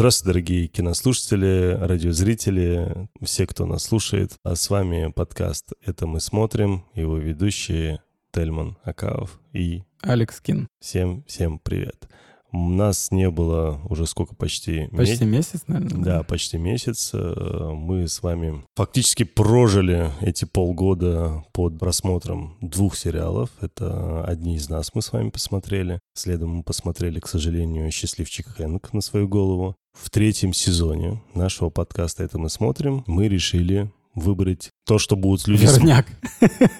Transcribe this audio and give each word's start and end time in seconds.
Здравствуйте, 0.00 0.32
дорогие 0.32 0.66
кинослушатели, 0.66 1.76
радиозрители, 1.78 3.06
все, 3.20 3.46
кто 3.46 3.66
нас 3.66 3.82
слушает. 3.82 4.32
А 4.42 4.56
с 4.56 4.70
вами 4.70 5.12
подкаст 5.14 5.74
«Это 5.84 6.06
мы 6.06 6.20
смотрим», 6.20 6.86
его 6.94 7.18
ведущие 7.18 8.02
Тельман 8.32 8.78
Акаов 8.82 9.38
и 9.52 9.82
Алекс 10.00 10.40
Кин. 10.40 10.68
Всем, 10.80 11.22
всем 11.24 11.58
привет. 11.58 12.08
У 12.52 12.68
нас 12.68 13.10
не 13.10 13.30
было 13.30 13.80
уже 13.88 14.06
сколько, 14.06 14.34
почти... 14.34 14.88
Почти 14.88 15.24
месяц, 15.24 15.54
месяц 15.54 15.62
наверное? 15.66 16.04
Да, 16.04 16.22
почти 16.22 16.58
месяц. 16.58 17.10
Э, 17.12 17.72
мы 17.74 18.08
с 18.08 18.22
вами 18.22 18.64
фактически 18.76 19.22
прожили 19.22 20.10
эти 20.20 20.44
полгода 20.44 21.44
под 21.52 21.78
просмотром 21.78 22.56
двух 22.60 22.96
сериалов. 22.96 23.50
Это 23.60 24.24
«Одни 24.24 24.56
из 24.56 24.68
нас» 24.68 24.90
мы 24.94 25.02
с 25.02 25.12
вами 25.12 25.30
посмотрели. 25.30 26.00
Следом 26.14 26.50
мы 26.56 26.62
посмотрели, 26.62 27.20
к 27.20 27.28
сожалению, 27.28 27.90
«Счастливчик 27.90 28.46
Хэнк» 28.48 28.92
на 28.92 29.00
свою 29.00 29.28
голову. 29.28 29.76
В 29.92 30.10
третьем 30.10 30.52
сезоне 30.52 31.22
нашего 31.34 31.70
подкаста 31.70 32.24
«Это 32.24 32.38
мы 32.38 32.48
смотрим» 32.48 33.04
мы 33.06 33.28
решили 33.28 33.90
выбрать 34.20 34.70
то, 34.86 34.98
что 34.98 35.16
будут 35.16 35.46
люди... 35.48 35.62
Верняк. 35.62 36.06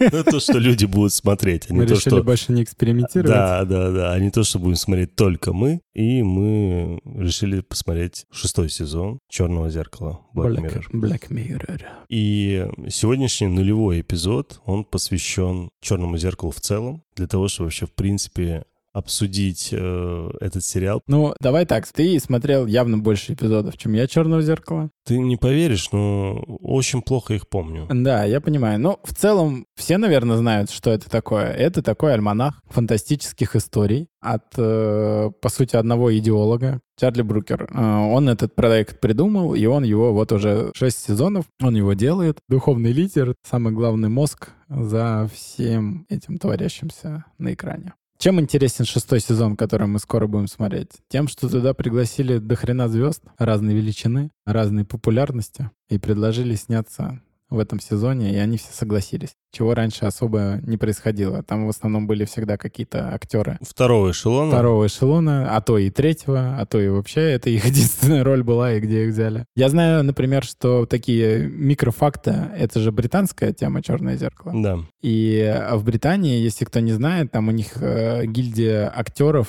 Ну, 0.01 0.25
то, 0.31 0.41
что 0.41 0.59
люди 0.59 0.85
будут 0.85 1.13
смотреть. 1.13 1.67
А 1.71 1.75
мы 1.75 1.87
то, 1.87 1.95
решили 1.95 2.15
что... 2.15 2.23
больше 2.23 2.53
не 2.53 2.63
экспериментировать. 2.63 3.31
Да, 3.31 3.65
да, 3.65 3.91
да. 3.91 4.13
А 4.13 4.19
не 4.19 4.31
то, 4.31 4.45
что 4.45 4.59
будем 4.59 4.77
смотреть 4.77 5.17
только 5.17 5.53
мы. 5.53 5.81
И 5.95 6.23
мы 6.23 7.01
решили 7.05 7.61
посмотреть 7.61 8.27
шестой 8.31 8.71
сезон 8.71 9.19
«Черного 9.29 9.71
зеркала» 9.71 10.21
Black, 10.35 10.57
Black 10.57 10.63
Mirror. 10.63 10.85
Black 10.93 11.29
Mirror. 11.31 11.83
И 12.09 12.67
сегодняшний 12.89 13.49
нулевой 13.49 14.01
эпизод, 14.01 14.61
он 14.65 14.85
посвящен 14.85 15.71
«Черному 15.81 16.19
зеркалу» 16.19 16.53
в 16.53 16.61
целом, 16.61 17.03
для 17.17 17.27
того, 17.27 17.49
чтобы 17.49 17.67
вообще, 17.67 17.87
в 17.87 17.93
принципе, 17.93 18.65
обсудить 18.93 19.71
э, 19.73 20.31
этот 20.41 20.65
сериал. 20.65 21.03
Ну, 21.07 21.35
давай 21.41 21.67
так, 21.67 21.87
ты 21.87 22.19
смотрел 22.19 22.67
явно 22.67 22.99
больше 22.99 23.35
эпизодов, 23.35 23.77
чем 23.77 23.93
я 23.93 24.07
«Черного 24.07 24.43
зеркала». 24.43 24.91
Ты 25.07 25.19
не 25.19 25.37
поверишь, 25.37 25.91
но 25.93 26.39
очень 26.61 27.03
плохо 27.03 27.35
их 27.35 27.49
помню. 27.49 27.87
Да, 27.91 28.25
я 28.25 28.41
понимаю. 28.41 28.79
Но 28.81 29.01
в 29.05 29.15
целом 29.15 29.67
все, 29.77 29.99
наверное, 29.99 30.37
знают, 30.37 30.71
что 30.71 30.91
это 30.91 31.09
такое. 31.09 31.47
Это 31.47 31.83
такой 31.83 32.15
альманах 32.15 32.61
фантастических 32.69 33.57
историй 33.57 34.09
от, 34.21 34.45
э, 34.57 35.31
по 35.41 35.49
сути, 35.49 35.77
одного 35.77 36.17
идеолога, 36.17 36.81
Чарли 36.99 37.23
Брукер. 37.23 37.71
Э, 37.73 37.97
он 38.13 38.29
этот 38.29 38.55
проект 38.55 39.01
придумал, 39.01 39.55
и 39.55 39.65
он 39.67 39.85
его 39.85 40.13
вот 40.13 40.33
уже 40.33 40.71
шесть 40.75 40.99
сезонов, 40.99 41.47
он 41.63 41.75
его 41.75 41.95
делает. 41.95 42.39
Духовный 42.49 42.93
лидер, 42.93 43.35
самый 43.49 43.73
главный 43.73 44.09
мозг 44.09 44.51
за 44.69 45.29
всем 45.33 46.07
этим 46.09 46.39
творящимся 46.39 47.25
на 47.39 47.55
экране. 47.55 47.95
Чем 48.21 48.39
интересен 48.39 48.85
шестой 48.85 49.19
сезон, 49.21 49.57
который 49.57 49.87
мы 49.87 49.99
скоро 49.99 50.27
будем 50.27 50.47
смотреть? 50.47 50.91
Тем, 51.09 51.27
что 51.27 51.49
туда 51.49 51.73
пригласили 51.73 52.37
до 52.37 52.55
хрена 52.55 52.87
звезд 52.87 53.23
разной 53.39 53.73
величины, 53.73 54.31
разной 54.45 54.85
популярности 54.85 55.71
и 55.89 55.97
предложили 55.99 56.55
сняться 56.55 57.23
в 57.51 57.59
этом 57.59 57.81
сезоне, 57.81 58.33
и 58.33 58.37
они 58.37 58.57
все 58.57 58.73
согласились. 58.73 59.31
Чего 59.53 59.75
раньше 59.75 60.05
особо 60.05 60.61
не 60.63 60.77
происходило. 60.77 61.43
Там 61.43 61.67
в 61.67 61.69
основном 61.69 62.07
были 62.07 62.25
всегда 62.25 62.57
какие-то 62.57 63.13
актеры. 63.13 63.59
Второго 63.61 64.13
эшелона. 64.13 64.53
Второго 64.53 64.87
эшелона, 64.87 65.57
а 65.57 65.61
то 65.61 65.77
и 65.79 65.91
третьего, 65.91 66.57
а 66.59 66.67
то 66.67 66.81
и 66.81 66.89
вообще 66.89 67.21
это 67.33 67.51
их 67.51 67.65
единственная 67.67 68.25
роль 68.25 68.43
была, 68.43 68.75
и 68.75 68.81
где 68.81 69.05
их 69.05 69.13
взяли. 69.13 69.45
Я 69.57 69.69
знаю, 69.69 70.05
например, 70.05 70.45
что 70.45 70.87
такие 70.87 71.49
микрофакты, 71.49 72.31
это 72.57 72.81
же 72.81 72.93
британская 72.93 73.53
тема 73.53 73.83
«Черное 73.83 74.17
зеркало». 74.17 74.53
Да. 74.55 74.79
И 75.03 75.61
в 75.73 75.85
Британии, 75.85 76.41
если 76.41 76.65
кто 76.65 76.81
не 76.81 76.93
знает, 76.93 77.33
там 77.33 77.49
у 77.49 77.51
них 77.51 77.77
э, 77.77 78.27
гильдия 78.27 78.93
актеров 78.95 79.49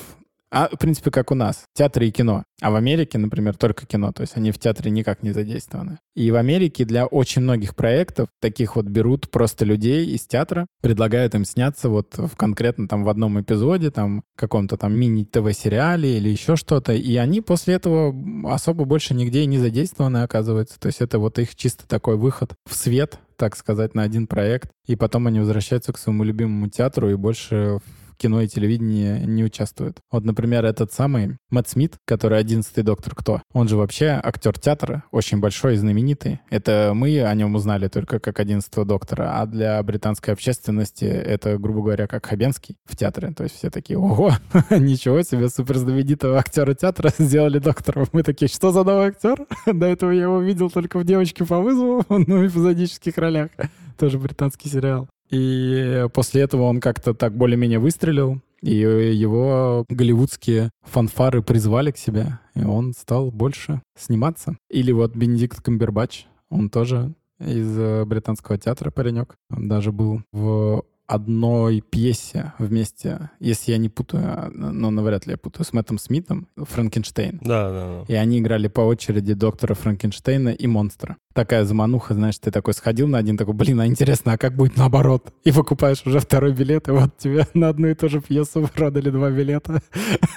а, 0.51 0.67
в 0.67 0.77
принципе, 0.77 1.11
как 1.11 1.31
у 1.31 1.35
нас. 1.35 1.63
Театры 1.73 2.07
и 2.07 2.11
кино. 2.11 2.43
А 2.61 2.71
в 2.71 2.75
Америке, 2.75 3.17
например, 3.17 3.55
только 3.55 3.85
кино. 3.85 4.11
То 4.11 4.21
есть 4.21 4.35
они 4.35 4.51
в 4.51 4.59
театре 4.59 4.91
никак 4.91 5.23
не 5.23 5.31
задействованы. 5.31 5.97
И 6.13 6.29
в 6.29 6.35
Америке 6.35 6.83
для 6.83 7.05
очень 7.05 7.41
многих 7.41 7.73
проектов 7.73 8.27
таких 8.41 8.75
вот 8.75 8.85
берут 8.85 9.31
просто 9.31 9.63
людей 9.63 10.05
из 10.05 10.27
театра, 10.27 10.67
предлагают 10.81 11.35
им 11.35 11.45
сняться 11.45 11.87
вот 11.87 12.17
в 12.17 12.35
конкретно 12.35 12.89
там 12.89 13.05
в 13.05 13.09
одном 13.09 13.39
эпизоде, 13.39 13.91
там 13.91 14.23
каком-то 14.35 14.75
там 14.75 14.93
мини-ТВ-сериале 14.99 16.17
или 16.17 16.27
еще 16.27 16.57
что-то. 16.57 16.93
И 16.93 17.15
они 17.15 17.39
после 17.39 17.75
этого 17.75 18.13
особо 18.53 18.83
больше 18.83 19.13
нигде 19.13 19.43
и 19.43 19.47
не 19.47 19.57
задействованы, 19.57 20.23
оказывается. 20.23 20.77
То 20.79 20.87
есть 20.87 20.99
это 20.99 21.17
вот 21.17 21.39
их 21.39 21.55
чисто 21.55 21.87
такой 21.87 22.17
выход 22.17 22.53
в 22.69 22.75
свет, 22.75 23.19
так 23.37 23.55
сказать, 23.55 23.95
на 23.95 24.03
один 24.03 24.27
проект. 24.27 24.69
И 24.85 24.97
потом 24.97 25.27
они 25.27 25.39
возвращаются 25.39 25.93
к 25.93 25.97
своему 25.97 26.25
любимому 26.25 26.67
театру 26.67 27.09
и 27.09 27.15
больше 27.15 27.79
кино 28.21 28.41
и 28.41 28.47
телевидение 28.47 29.25
не 29.25 29.43
участвуют. 29.43 29.97
Вот, 30.11 30.23
например, 30.25 30.63
этот 30.63 30.93
самый 30.93 31.37
Мэтт 31.49 31.69
Смит, 31.69 31.95
который 32.05 32.37
одиннадцатый 32.37 32.83
доктор 32.83 33.15
Кто, 33.15 33.41
он 33.51 33.67
же 33.67 33.77
вообще 33.77 34.19
актер 34.23 34.59
театра, 34.59 35.03
очень 35.11 35.39
большой 35.39 35.73
и 35.73 35.77
знаменитый. 35.77 36.39
Это 36.51 36.91
мы 36.93 37.23
о 37.23 37.33
нем 37.33 37.55
узнали 37.55 37.87
только 37.87 38.19
как 38.19 38.39
одиннадцатого 38.39 38.85
доктора, 38.85 39.41
а 39.41 39.47
для 39.47 39.81
британской 39.81 40.33
общественности 40.33 41.05
это, 41.05 41.57
грубо 41.57 41.81
говоря, 41.81 42.07
как 42.07 42.27
Хабенский 42.27 42.77
в 42.85 42.95
театре. 42.95 43.33
То 43.35 43.43
есть 43.43 43.55
все 43.55 43.71
такие, 43.71 43.97
ого, 43.97 44.33
ничего 44.69 45.23
себе, 45.23 45.49
суперзнаменитого 45.49 46.37
актера 46.37 46.75
театра 46.75 47.11
сделали 47.17 47.57
доктором. 47.57 48.05
Мы 48.11 48.21
такие, 48.21 48.47
что 48.47 48.71
за 48.71 48.83
новый 48.83 49.07
актер? 49.07 49.47
До 49.65 49.87
этого 49.87 50.11
я 50.11 50.23
его 50.23 50.39
видел 50.41 50.69
только 50.69 50.99
в 50.99 51.05
«Девочке 51.05 51.43
по 51.43 51.59
вызову», 51.59 52.05
ну, 52.09 52.37
в 52.37 52.47
эпизодических 52.47 53.17
ролях. 53.17 53.49
Тоже 53.97 54.19
британский 54.19 54.69
сериал. 54.69 55.07
И 55.29 56.07
после 56.13 56.41
этого 56.41 56.63
он 56.63 56.81
как-то 56.81 57.13
так 57.13 57.35
более-менее 57.35 57.79
выстрелил, 57.79 58.41
и 58.61 58.75
его 58.75 59.85
голливудские 59.89 60.69
фанфары 60.83 61.41
призвали 61.41 61.91
к 61.91 61.97
себе, 61.97 62.39
и 62.53 62.63
он 62.63 62.93
стал 62.93 63.31
больше 63.31 63.81
сниматься. 63.97 64.57
Или 64.69 64.91
вот 64.91 65.15
Бенедикт 65.15 65.61
Камбербач, 65.61 66.27
он 66.49 66.69
тоже 66.69 67.13
из 67.39 67.77
э, 67.77 68.05
британского 68.05 68.57
театра 68.57 68.91
паренек. 68.91 69.35
Он 69.49 69.67
даже 69.67 69.91
был 69.91 70.21
в 70.31 70.83
одной 71.11 71.81
пьесе 71.81 72.53
вместе, 72.57 73.31
если 73.39 73.73
я 73.73 73.77
не 73.77 73.89
путаю, 73.89 74.49
но 74.53 74.91
навряд 74.91 75.25
ли 75.25 75.31
я 75.31 75.37
путаю, 75.37 75.65
с 75.65 75.73
Мэттом 75.73 75.97
Смитом, 75.97 76.47
Франкенштейн. 76.55 77.39
Да, 77.41 77.69
да, 77.69 78.05
да. 78.07 78.13
И 78.13 78.15
они 78.15 78.39
играли 78.39 78.69
по 78.69 78.81
очереди 78.81 79.33
доктора 79.33 79.73
Франкенштейна 79.73 80.49
и 80.49 80.67
монстра. 80.67 81.17
Такая 81.33 81.65
замануха, 81.65 82.13
знаешь, 82.13 82.37
ты 82.39 82.51
такой 82.51 82.73
сходил 82.73 83.07
на 83.07 83.17
один, 83.17 83.37
такой, 83.37 83.53
блин, 83.53 83.79
а 83.79 83.87
интересно, 83.87 84.33
а 84.33 84.37
как 84.37 84.55
будет 84.55 84.77
наоборот? 84.77 85.33
И 85.43 85.51
покупаешь 85.51 86.01
уже 86.05 86.19
второй 86.19 86.53
билет, 86.53 86.87
и 86.87 86.91
вот 86.91 87.17
тебе 87.17 87.47
на 87.53 87.69
одну 87.69 87.87
и 87.87 87.93
ту 87.93 88.09
же 88.09 88.21
пьесу 88.21 88.69
продали 88.73 89.09
два 89.09 89.29
билета. 89.29 89.81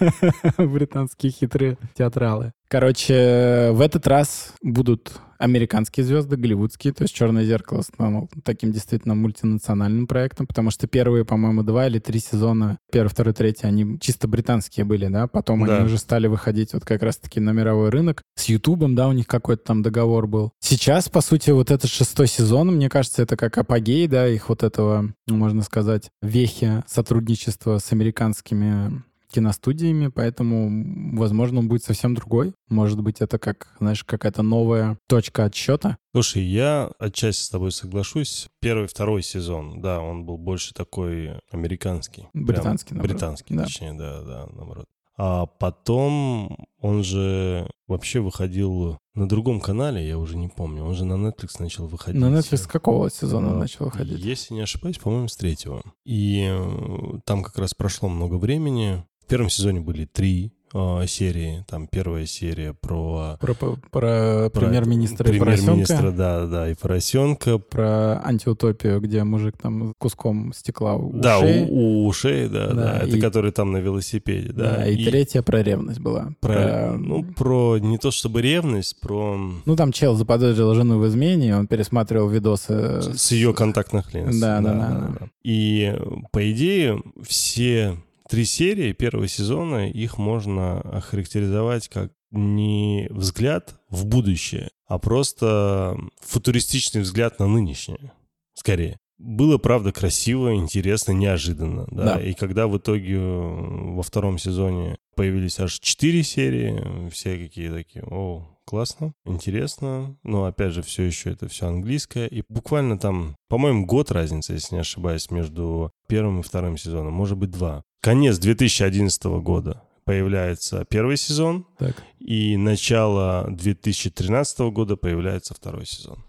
Британские 0.58 1.32
хитрые 1.32 1.78
театралы. 1.94 2.52
Короче, 2.68 3.70
в 3.72 3.80
этот 3.80 4.06
раз 4.06 4.54
будут 4.62 5.20
американские 5.38 6.04
звезды, 6.04 6.36
голливудские, 6.36 6.92
то 6.92 7.02
есть 7.02 7.14
«Черное 7.14 7.44
зеркало» 7.44 7.82
стало 7.82 8.28
таким 8.44 8.72
действительно 8.72 9.14
мультинациональным 9.14 10.06
проектом, 10.06 10.46
потому 10.46 10.70
что 10.70 10.86
первые, 10.86 11.24
по-моему, 11.24 11.62
два 11.62 11.86
или 11.86 11.98
три 11.98 12.18
сезона, 12.18 12.78
первый, 12.90 13.08
второй, 13.08 13.34
третий, 13.34 13.66
они 13.66 13.98
чисто 14.00 14.26
британские 14.26 14.84
были, 14.84 15.06
да, 15.08 15.26
потом 15.26 15.66
да. 15.66 15.76
они 15.76 15.84
уже 15.86 15.98
стали 15.98 16.26
выходить 16.26 16.72
вот 16.72 16.84
как 16.84 17.02
раз-таки 17.02 17.40
на 17.40 17.50
мировой 17.50 17.90
рынок. 17.90 18.22
С 18.36 18.46
Ютубом, 18.46 18.94
да, 18.94 19.08
у 19.08 19.12
них 19.12 19.26
какой-то 19.26 19.64
там 19.64 19.82
договор 19.82 20.26
был. 20.26 20.52
Сейчас, 20.60 20.83
по 21.10 21.22
сути, 21.22 21.50
вот 21.50 21.70
этот 21.70 21.90
шестой 21.90 22.26
сезон, 22.26 22.74
мне 22.74 22.90
кажется, 22.90 23.22
это 23.22 23.38
как 23.38 23.56
апогей, 23.56 24.06
да, 24.06 24.28
их 24.28 24.50
вот 24.50 24.62
этого, 24.62 25.14
можно 25.26 25.62
сказать, 25.62 26.10
вехи 26.20 26.84
сотрудничества 26.86 27.78
с 27.78 27.90
американскими 27.92 29.02
киностудиями, 29.32 30.08
поэтому, 30.08 31.16
возможно, 31.16 31.60
он 31.60 31.68
будет 31.68 31.82
совсем 31.82 32.14
другой. 32.14 32.52
Может 32.68 33.00
быть, 33.00 33.22
это 33.22 33.38
как, 33.38 33.68
знаешь, 33.80 34.04
какая-то 34.04 34.42
новая 34.42 34.98
точка 35.08 35.44
отсчета. 35.44 35.96
Слушай, 36.12 36.42
я 36.42 36.90
отчасти 36.98 37.44
с 37.44 37.48
тобой 37.48 37.72
соглашусь. 37.72 38.48
Первый, 38.60 38.86
второй 38.86 39.22
сезон, 39.22 39.80
да, 39.80 40.00
он 40.00 40.26
был 40.26 40.36
больше 40.36 40.74
такой 40.74 41.40
американский. 41.50 42.28
Британский, 42.34 42.90
Прям, 42.90 42.98
наоборот. 42.98 43.16
Британский, 43.16 43.54
да. 43.54 43.64
точнее, 43.64 43.94
да, 43.94 44.22
да, 44.22 44.46
наоборот. 44.52 44.86
А 45.16 45.46
потом 45.46 46.66
он 46.80 47.04
же 47.04 47.70
вообще 47.86 48.20
выходил 48.20 48.98
на 49.14 49.28
другом 49.28 49.60
канале, 49.60 50.06
я 50.06 50.18
уже 50.18 50.36
не 50.36 50.48
помню. 50.48 50.84
Он 50.84 50.94
же 50.94 51.04
на 51.04 51.14
Netflix 51.14 51.56
начал 51.60 51.86
выходить. 51.86 52.20
На 52.20 52.26
Netflix 52.26 52.56
с 52.56 52.66
какого 52.66 53.10
сезона 53.10 53.52
он 53.52 53.58
начал 53.60 53.84
выходить? 53.84 54.18
Если 54.18 54.54
не 54.54 54.60
ошибаюсь, 54.60 54.98
по-моему, 54.98 55.28
с 55.28 55.36
третьего. 55.36 55.82
И 56.04 56.48
э, 56.50 57.18
там 57.24 57.44
как 57.44 57.58
раз 57.58 57.74
прошло 57.74 58.08
много 58.08 58.34
времени. 58.34 59.04
В 59.20 59.26
первом 59.26 59.50
сезоне 59.50 59.80
были 59.80 60.04
три 60.04 60.52
э, 60.74 61.06
серии. 61.06 61.64
Там 61.68 61.86
первая 61.86 62.26
серия 62.26 62.74
про... 62.74 63.36
Про, 63.40 63.54
про, 63.54 63.76
про 63.90 64.50
премьер-министра 64.50 65.30
и 65.30 65.38
Премьер-министра, 65.38 66.10
да, 66.10 66.46
да, 66.46 66.70
и 66.70 66.74
поросенка. 66.74 67.58
Про 67.58 68.20
антиутопию, 68.24 69.00
где 69.00 69.24
мужик 69.24 69.56
там 69.60 69.94
куском 69.98 70.52
стекла 70.52 70.96
у 70.96 71.12
да, 71.12 71.38
ушей. 71.38 71.66
У, 71.68 71.74
у 71.74 72.06
ушей, 72.06 72.48
да, 72.48 72.68
да. 72.68 72.74
да. 72.74 72.98
Это 72.98 73.16
и... 73.16 73.20
который 73.20 73.52
там 73.52 73.72
на 73.72 73.78
велосипеде, 73.78 74.52
да. 74.52 74.76
Да, 74.76 74.86
и, 74.86 74.96
и 74.96 75.04
третья 75.04 75.42
про 75.42 75.62
ревность 75.62 76.00
была. 76.00 76.32
Про, 76.40 76.52
про... 76.52 76.96
Ну, 76.98 77.24
про 77.24 77.78
не 77.78 77.98
то 77.98 78.10
чтобы 78.10 78.42
ревность, 78.42 79.00
про... 79.00 79.38
Ну, 79.64 79.76
там 79.76 79.92
чел 79.92 80.14
заподозрил 80.14 80.74
жену 80.74 80.98
в 80.98 81.06
измене, 81.06 81.56
он 81.56 81.66
пересматривал 81.66 82.28
видосы... 82.28 83.00
С, 83.00 83.18
с 83.18 83.32
ее 83.32 83.54
контактных 83.54 84.12
линз. 84.14 84.38
Да 84.38 84.60
да 84.60 84.72
да, 84.72 84.78
да, 84.78 84.88
да, 84.88 85.16
да. 85.20 85.28
И, 85.42 85.94
по 86.32 86.50
идее, 86.50 87.02
все 87.22 87.96
Три 88.28 88.44
серии 88.44 88.92
первого 88.92 89.28
сезона, 89.28 89.90
их 89.90 90.18
можно 90.18 90.80
охарактеризовать 90.80 91.88
как 91.88 92.12
не 92.30 93.06
взгляд 93.10 93.80
в 93.90 94.06
будущее, 94.06 94.70
а 94.86 94.98
просто 94.98 95.96
футуристичный 96.20 97.02
взгляд 97.02 97.38
на 97.38 97.46
нынешнее, 97.46 98.12
скорее. 98.54 98.98
Было, 99.18 99.58
правда, 99.58 99.92
красиво, 99.92 100.54
интересно, 100.54 101.12
неожиданно. 101.12 101.86
Да? 101.90 102.16
Да. 102.16 102.20
И 102.20 102.34
когда 102.34 102.66
в 102.66 102.76
итоге 102.76 103.14
э, 103.14 103.92
во 103.94 104.02
втором 104.02 104.38
сезоне 104.38 104.96
появились 105.14 105.60
аж 105.60 105.78
четыре 105.78 106.24
серии, 106.24 107.08
все 107.10 107.38
какие 107.38 107.70
такие, 107.70 108.04
о, 108.04 108.48
классно, 108.64 109.12
интересно. 109.24 110.16
Но, 110.24 110.46
опять 110.46 110.72
же, 110.72 110.82
все 110.82 111.04
еще 111.04 111.30
это 111.30 111.46
все 111.48 111.68
английское. 111.68 112.26
И 112.26 112.42
буквально 112.48 112.98
там, 112.98 113.36
по-моему, 113.48 113.86
год 113.86 114.10
разница, 114.10 114.52
если 114.52 114.74
не 114.74 114.80
ошибаюсь, 114.80 115.30
между 115.30 115.92
первым 116.08 116.40
и 116.40 116.42
вторым 116.42 116.76
сезоном. 116.76 117.12
Может 117.14 117.38
быть, 117.38 117.50
два. 117.50 117.84
Конец 118.04 118.36
2011 118.36 119.24
года 119.40 119.82
появляется 120.04 120.84
первый 120.84 121.16
сезон, 121.16 121.66
Так, 121.78 122.02
и 122.18 122.54
начало 122.58 123.46
2013 123.48 124.58
года 124.74 124.96
появляется 124.96 125.54
второй 125.54 125.86
сезон. 125.86 126.22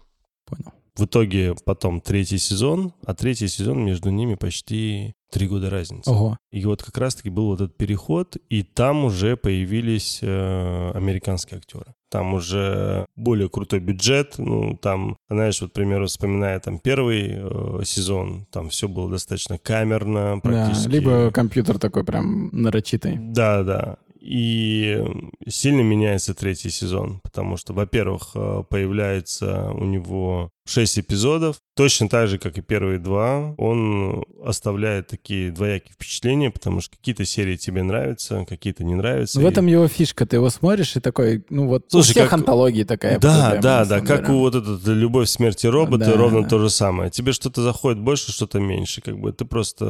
понял. 0.46 0.72
В 0.96 1.04
итоге 1.04 1.54
потом 1.64 2.00
третий 2.00 2.38
сезон, 2.38 2.92
а 3.04 3.14
третий 3.14 3.48
сезон 3.48 3.84
между 3.84 4.10
ними 4.10 4.34
почти 4.34 5.12
три 5.30 5.46
года 5.46 5.68
разницы. 5.68 6.10
Ого. 6.10 6.38
И 6.50 6.64
вот 6.64 6.82
как 6.82 6.96
раз-таки 6.96 7.28
был 7.28 7.48
вот 7.48 7.60
этот 7.60 7.76
переход, 7.76 8.36
и 8.48 8.62
там 8.62 9.04
уже 9.04 9.36
появились 9.36 10.20
э, 10.22 10.90
американские 10.94 11.58
актеры. 11.58 11.94
Там 12.10 12.34
уже 12.34 13.04
более 13.16 13.50
крутой 13.50 13.80
бюджет. 13.80 14.36
Ну, 14.38 14.78
там, 14.80 15.16
знаешь, 15.28 15.60
вот, 15.60 15.70
к 15.70 15.74
примеру, 15.74 16.06
вспоминая 16.06 16.60
там 16.60 16.78
первый 16.78 17.34
э, 17.34 17.80
сезон, 17.84 18.46
там 18.50 18.70
все 18.70 18.88
было 18.88 19.10
достаточно 19.10 19.58
камерно, 19.58 20.36
Да, 20.36 20.40
практически. 20.40 20.88
либо 20.88 21.30
компьютер 21.30 21.78
такой 21.78 22.04
прям 22.04 22.48
нарочитый. 22.52 23.16
Да, 23.18 23.62
да. 23.64 23.96
И 24.20 25.04
сильно 25.46 25.82
меняется 25.82 26.34
третий 26.34 26.70
сезон, 26.70 27.20
потому 27.22 27.56
что, 27.56 27.72
во-первых, 27.74 28.30
э, 28.34 28.62
появляется 28.68 29.70
у 29.72 29.84
него 29.84 30.50
шесть 30.66 30.98
эпизодов. 30.98 31.56
Точно 31.76 32.08
так 32.08 32.28
же, 32.28 32.38
как 32.38 32.56
и 32.58 32.62
первые 32.62 32.98
два, 32.98 33.54
он 33.58 34.24
оставляет 34.44 35.08
такие 35.08 35.50
двоякие 35.52 35.92
впечатления, 35.92 36.50
потому 36.50 36.80
что 36.80 36.96
какие-то 36.96 37.24
серии 37.24 37.56
тебе 37.56 37.82
нравятся, 37.82 38.44
какие-то 38.48 38.82
не 38.84 38.94
нравятся. 38.94 39.38
В 39.40 39.42
И- 39.44 39.46
этом 39.46 39.66
его 39.66 39.86
фишка. 39.88 40.24
Ты 40.26 40.36
его 40.36 40.48
смотришь 40.50 40.96
и 40.96 41.00
такой, 41.00 41.44
ну 41.50 41.66
вот 41.68 41.84
Слушай, 41.88 42.10
у 42.10 42.12
всех 42.12 42.24
как- 42.24 42.32
антологии 42.34 42.84
такая. 42.84 43.18
Да, 43.18 43.50
проблема, 43.50 43.62
да, 43.62 43.84
да, 43.84 44.00
как 44.00 44.22
деле. 44.26 44.34
у 44.38 44.40
вот 44.40 44.54
этот 44.54 44.86
«Любовь, 44.86 45.28
смерть 45.28 45.64
и 45.64 45.68
роботы» 45.68 46.06
Да, 46.06 46.16
ровно 46.16 46.42
да. 46.42 46.48
то 46.48 46.58
же 46.58 46.70
самое. 46.70 47.10
Тебе 47.10 47.32
что-то 47.32 47.62
заходит 47.62 48.00
больше, 48.00 48.32
что-то 48.32 48.58
меньше. 48.58 49.00
Как 49.02 49.18
бы 49.18 49.32
ты 49.32 49.44
просто... 49.44 49.86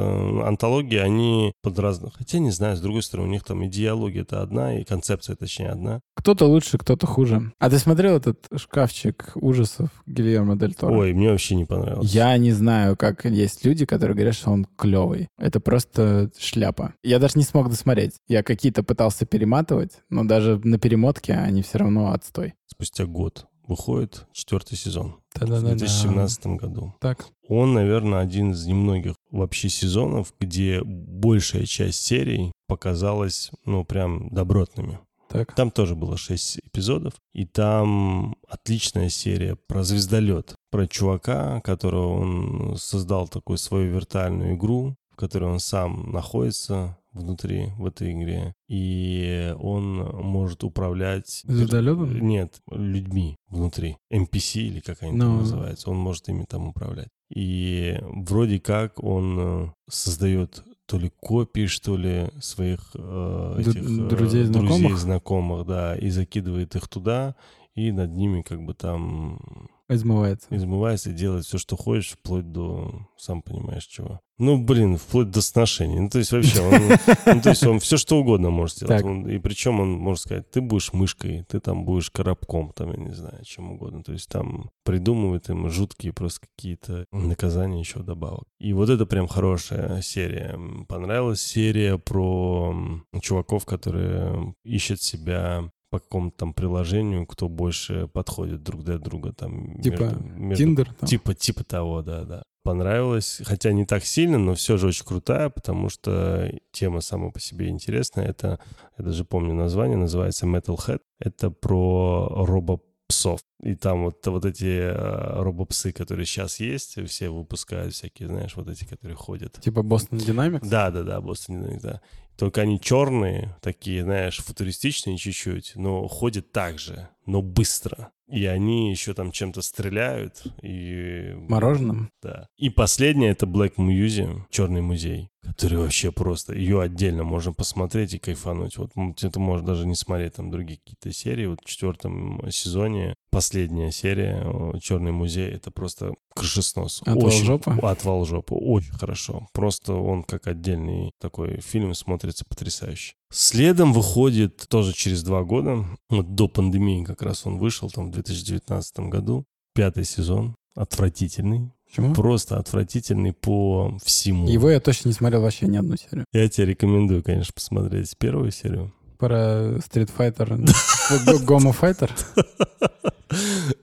Антологии, 0.46 0.98
они 0.98 1.52
под 1.62 1.78
разных... 1.78 2.14
Хотя, 2.16 2.38
не 2.38 2.50
знаю, 2.50 2.76
с 2.76 2.80
другой 2.80 3.02
стороны, 3.02 3.28
у 3.28 3.32
них 3.32 3.44
там 3.44 3.64
идеология 3.66 4.22
это 4.22 4.42
одна, 4.42 4.78
и 4.80 4.84
концепция, 4.84 5.36
точнее, 5.36 5.70
одна. 5.70 6.00
Кто-то 6.16 6.46
лучше, 6.46 6.78
кто-то 6.78 7.06
хуже. 7.06 7.52
А 7.58 7.70
ты 7.70 7.78
смотрел 7.78 8.16
этот 8.16 8.46
шкафчик 8.56 9.32
ужасов 9.34 9.88
Гильермо 10.06 10.56
Дель 10.66 10.74
Торо? 10.74 10.92
Ой, 10.92 11.12
мне 11.12 11.30
вообще 11.30 11.54
не 11.54 11.64
понравилось. 11.64 12.12
Я 12.12 12.36
не 12.38 12.52
знаю, 12.52 12.96
как 12.96 13.24
есть 13.24 13.64
люди, 13.64 13.86
которые 13.86 14.14
говорят, 14.14 14.34
что 14.34 14.50
он 14.50 14.66
клевый. 14.76 15.28
Это 15.38 15.60
просто 15.60 16.30
шляпа. 16.38 16.94
Я 17.02 17.18
даже 17.18 17.34
не 17.38 17.44
смог 17.44 17.68
досмотреть. 17.68 18.14
Я 18.28 18.42
какие-то 18.42 18.82
пытался 18.82 19.26
перематывать, 19.26 19.92
но 20.10 20.24
даже 20.24 20.60
на 20.62 20.78
перемотке 20.78 21.34
они 21.34 21.62
все 21.62 21.78
равно 21.78 22.12
отстой. 22.12 22.54
Спустя 22.66 23.06
год 23.06 23.46
выходит 23.66 24.26
четвертый 24.32 24.76
сезон 24.76 25.16
в 25.34 25.40
Да-да-да. 25.40 25.70
2017 25.70 26.46
году. 26.46 26.94
Так. 27.00 27.26
Он, 27.48 27.74
наверное, 27.74 28.20
один 28.20 28.52
из 28.52 28.64
немногих 28.66 29.14
вообще 29.30 29.68
сезонов, 29.68 30.32
где 30.40 30.82
большая 30.84 31.64
часть 31.64 32.02
серий 32.04 32.52
показалась, 32.66 33.50
ну, 33.64 33.84
прям 33.84 34.28
добротными. 34.30 34.98
Так. 35.28 35.54
Там 35.54 35.70
тоже 35.70 35.94
было 35.94 36.16
6 36.16 36.60
эпизодов, 36.64 37.14
и 37.34 37.44
там 37.46 38.36
отличная 38.48 39.08
серия 39.08 39.56
про 39.66 39.82
звездолет, 39.82 40.54
про 40.70 40.86
чувака, 40.86 41.60
которого 41.62 42.20
он 42.20 42.76
создал 42.76 43.28
такую 43.28 43.58
свою 43.58 43.92
виртуальную 43.92 44.54
игру, 44.54 44.94
в 45.10 45.16
которой 45.16 45.50
он 45.50 45.60
сам 45.60 46.12
находится 46.12 46.96
внутри 47.12 47.70
в 47.78 47.86
этой 47.86 48.12
игре, 48.12 48.52
и 48.68 49.54
он 49.58 49.96
может 50.22 50.62
управлять... 50.64 51.40
Звездолетом? 51.44 52.20
Нет, 52.20 52.60
людьми 52.70 53.36
внутри. 53.48 53.96
NPC 54.12 54.60
или 54.60 54.80
как 54.80 55.02
они 55.02 55.18
там 55.18 55.28
Ну. 55.34 55.38
называются. 55.40 55.90
Он 55.90 55.96
может 55.96 56.28
ими 56.28 56.44
там 56.44 56.68
управлять. 56.68 57.08
И 57.34 57.98
вроде 58.02 58.60
как 58.60 59.02
он 59.02 59.38
э, 59.38 59.68
создает 59.90 60.62
то 60.86 60.98
ли 60.98 61.10
копии, 61.20 61.66
что 61.66 61.96
ли, 61.96 62.28
своих 62.40 62.80
э, 62.94 63.56
этих 63.58 63.76
э, 63.76 64.08
друзей, 64.08 64.44
знакомых? 64.44 64.78
друзей, 64.78 64.96
знакомых, 64.96 65.66
да, 65.66 65.96
и 65.96 66.10
закидывает 66.10 66.76
их 66.76 66.88
туда, 66.88 67.34
и 67.74 67.92
над 67.92 68.12
ними 68.12 68.42
как 68.42 68.64
бы 68.64 68.72
там 68.72 69.68
Измывается. 69.88 70.48
измывается 70.50 71.10
и 71.10 71.14
делает 71.14 71.44
все, 71.44 71.58
что 71.58 71.76
хочешь, 71.76 72.12
вплоть 72.12 72.50
до, 72.50 73.06
сам 73.16 73.42
понимаешь, 73.42 73.84
чего. 73.86 74.20
Ну, 74.38 74.62
блин, 74.62 74.98
вплоть 74.98 75.30
до 75.30 75.40
сношений. 75.40 75.98
Ну, 75.98 76.10
то 76.10 76.18
есть 76.18 76.30
вообще, 76.32 76.60
он, 76.60 76.72
ну, 77.36 77.40
то 77.40 77.48
есть 77.50 77.64
он 77.64 77.78
все, 77.78 77.96
что 77.96 78.18
угодно 78.18 78.50
может 78.50 78.76
сделать. 78.76 79.02
Он- 79.02 79.26
и 79.28 79.38
причем 79.38 79.80
он 79.80 79.92
может 79.92 80.22
сказать, 80.24 80.50
ты 80.50 80.60
будешь 80.60 80.92
мышкой, 80.92 81.44
ты 81.48 81.58
там 81.60 81.84
будешь 81.84 82.10
коробком, 82.10 82.72
там, 82.74 82.90
я 82.90 82.98
не 82.98 83.14
знаю, 83.14 83.42
чем 83.44 83.72
угодно. 83.72 84.02
То 84.02 84.12
есть 84.12 84.28
там 84.28 84.70
придумывают 84.84 85.48
им 85.48 85.70
жуткие 85.70 86.12
просто 86.12 86.46
какие-то 86.54 87.06
наказания 87.12 87.78
еще 87.80 88.00
добавок. 88.00 88.44
И 88.58 88.72
вот 88.74 88.90
это 88.90 89.06
прям 89.06 89.26
хорошая 89.26 90.02
серия. 90.02 90.58
Понравилась 90.86 91.40
серия 91.40 91.96
про 91.96 92.76
чуваков, 93.22 93.64
которые 93.64 94.54
ищут 94.64 95.00
себя 95.00 95.70
по 95.96 96.00
какому-то 96.00 96.36
там 96.36 96.52
приложению, 96.52 97.26
кто 97.26 97.48
больше 97.48 98.06
подходит 98.08 98.62
друг 98.62 98.84
для 98.84 98.98
друга. 98.98 99.32
Там, 99.32 99.80
Типа 99.80 100.14
Тиндер. 100.54 100.94
Типа, 101.06 101.34
типа 101.34 101.64
того, 101.64 102.02
да, 102.02 102.24
да. 102.24 102.42
Понравилось, 102.62 103.40
хотя 103.44 103.72
не 103.72 103.86
так 103.86 104.04
сильно, 104.04 104.38
но 104.38 104.54
все 104.54 104.76
же 104.76 104.88
очень 104.88 105.06
крутая, 105.06 105.48
потому 105.48 105.88
что 105.88 106.52
тема 106.72 107.00
сама 107.00 107.30
по 107.30 107.40
себе 107.40 107.68
интересная. 107.68 108.26
Это, 108.26 108.58
я 108.98 109.04
даже 109.04 109.24
помню 109.24 109.54
название, 109.54 109.96
называется 109.96 110.46
Metalhead. 110.46 111.00
Это 111.18 111.50
про 111.50 112.28
робопсов. 112.30 113.40
И 113.62 113.74
там 113.74 114.04
вот, 114.04 114.26
вот 114.26 114.44
эти 114.44 114.64
э, 114.64 115.42
робопсы, 115.42 115.92
которые 115.92 116.26
сейчас 116.26 116.60
есть, 116.60 117.02
все 117.08 117.30
выпускают 117.30 117.94
всякие, 117.94 118.28
знаешь, 118.28 118.54
вот 118.56 118.68
эти, 118.68 118.84
которые 118.84 119.16
ходят. 119.16 119.58
Типа 119.62 119.80
Boston 119.80 120.18
Dynamics? 120.18 120.68
Да, 120.68 120.90
да, 120.90 121.04
да, 121.04 121.18
Boston 121.20 121.62
Dynamics, 121.62 121.80
да. 121.82 122.02
Только 122.36 122.62
они 122.62 122.80
черные, 122.80 123.56
такие, 123.62 124.02
знаешь, 124.02 124.38
футуристичные 124.38 125.16
чуть-чуть, 125.16 125.72
но 125.76 126.06
ходят 126.06 126.52
так 126.52 126.78
же, 126.78 127.08
но 127.24 127.42
быстро. 127.42 128.12
И 128.28 128.44
они 128.46 128.90
еще 128.90 129.14
там 129.14 129.30
чем-то 129.30 129.62
стреляют. 129.62 130.42
И... 130.62 131.32
Мороженым? 131.48 132.10
Да. 132.22 132.48
И 132.56 132.70
последнее 132.70 133.30
это 133.30 133.46
Black 133.46 133.76
Museum, 133.76 134.42
Черный 134.50 134.82
музей, 134.82 135.30
который 135.44 135.78
вообще 135.78 136.10
просто... 136.10 136.52
Ее 136.54 136.80
отдельно 136.82 137.22
можно 137.22 137.52
посмотреть 137.52 138.14
и 138.14 138.18
кайфануть. 138.18 138.78
Вот 138.78 138.90
это 139.22 139.38
можно 139.38 139.64
даже 139.64 139.86
не 139.86 139.94
смотреть 139.94 140.34
там 140.34 140.50
другие 140.50 140.80
какие-то 140.80 141.12
серии. 141.12 141.46
Вот 141.46 141.60
в 141.62 141.66
четвертом 141.66 142.42
сезоне 142.50 143.14
последняя 143.30 143.92
серия 143.92 144.42
о, 144.44 144.76
Черный 144.80 145.12
музей, 145.12 145.48
это 145.48 145.70
просто 145.70 146.14
крышеснос. 146.34 147.02
Отвал 147.02 147.26
Очень- 147.26 147.44
жопы? 147.44 147.70
Отвал 147.80 148.24
жопы. 148.24 148.54
Очень 148.54 148.92
хорошо. 148.92 149.46
Просто 149.52 149.94
он 149.94 150.24
как 150.24 150.48
отдельный 150.48 151.12
такой 151.20 151.60
фильм 151.60 151.94
смотрится 152.26 152.44
потрясающе. 152.44 153.14
Следом 153.30 153.92
выходит 153.92 154.66
тоже 154.68 154.92
через 154.92 155.22
два 155.22 155.42
года, 155.44 155.84
вот 156.10 156.34
до 156.34 156.48
пандемии 156.48 157.04
как 157.04 157.22
раз 157.22 157.46
он 157.46 157.58
вышел, 157.58 157.90
там 157.90 158.08
в 158.08 158.10
2019 158.12 159.00
году, 159.00 159.44
пятый 159.74 160.04
сезон, 160.04 160.56
отвратительный, 160.74 161.72
Почему? 161.86 162.14
просто 162.14 162.58
отвратительный 162.58 163.32
по 163.32 163.96
всему. 164.04 164.48
Его 164.48 164.70
я 164.70 164.80
точно 164.80 165.08
не 165.08 165.14
смотрел 165.14 165.42
вообще 165.42 165.66
ни 165.66 165.76
одну 165.76 165.96
серию. 165.96 166.24
Я 166.32 166.48
тебе 166.48 166.66
рекомендую, 166.66 167.22
конечно, 167.22 167.52
посмотреть 167.54 168.16
первую 168.18 168.50
серию. 168.50 168.92
Про 169.18 169.78
Street 169.78 170.10
Fighter. 170.16 171.44
Гомо 171.44 171.70
Fighter? 171.70 172.10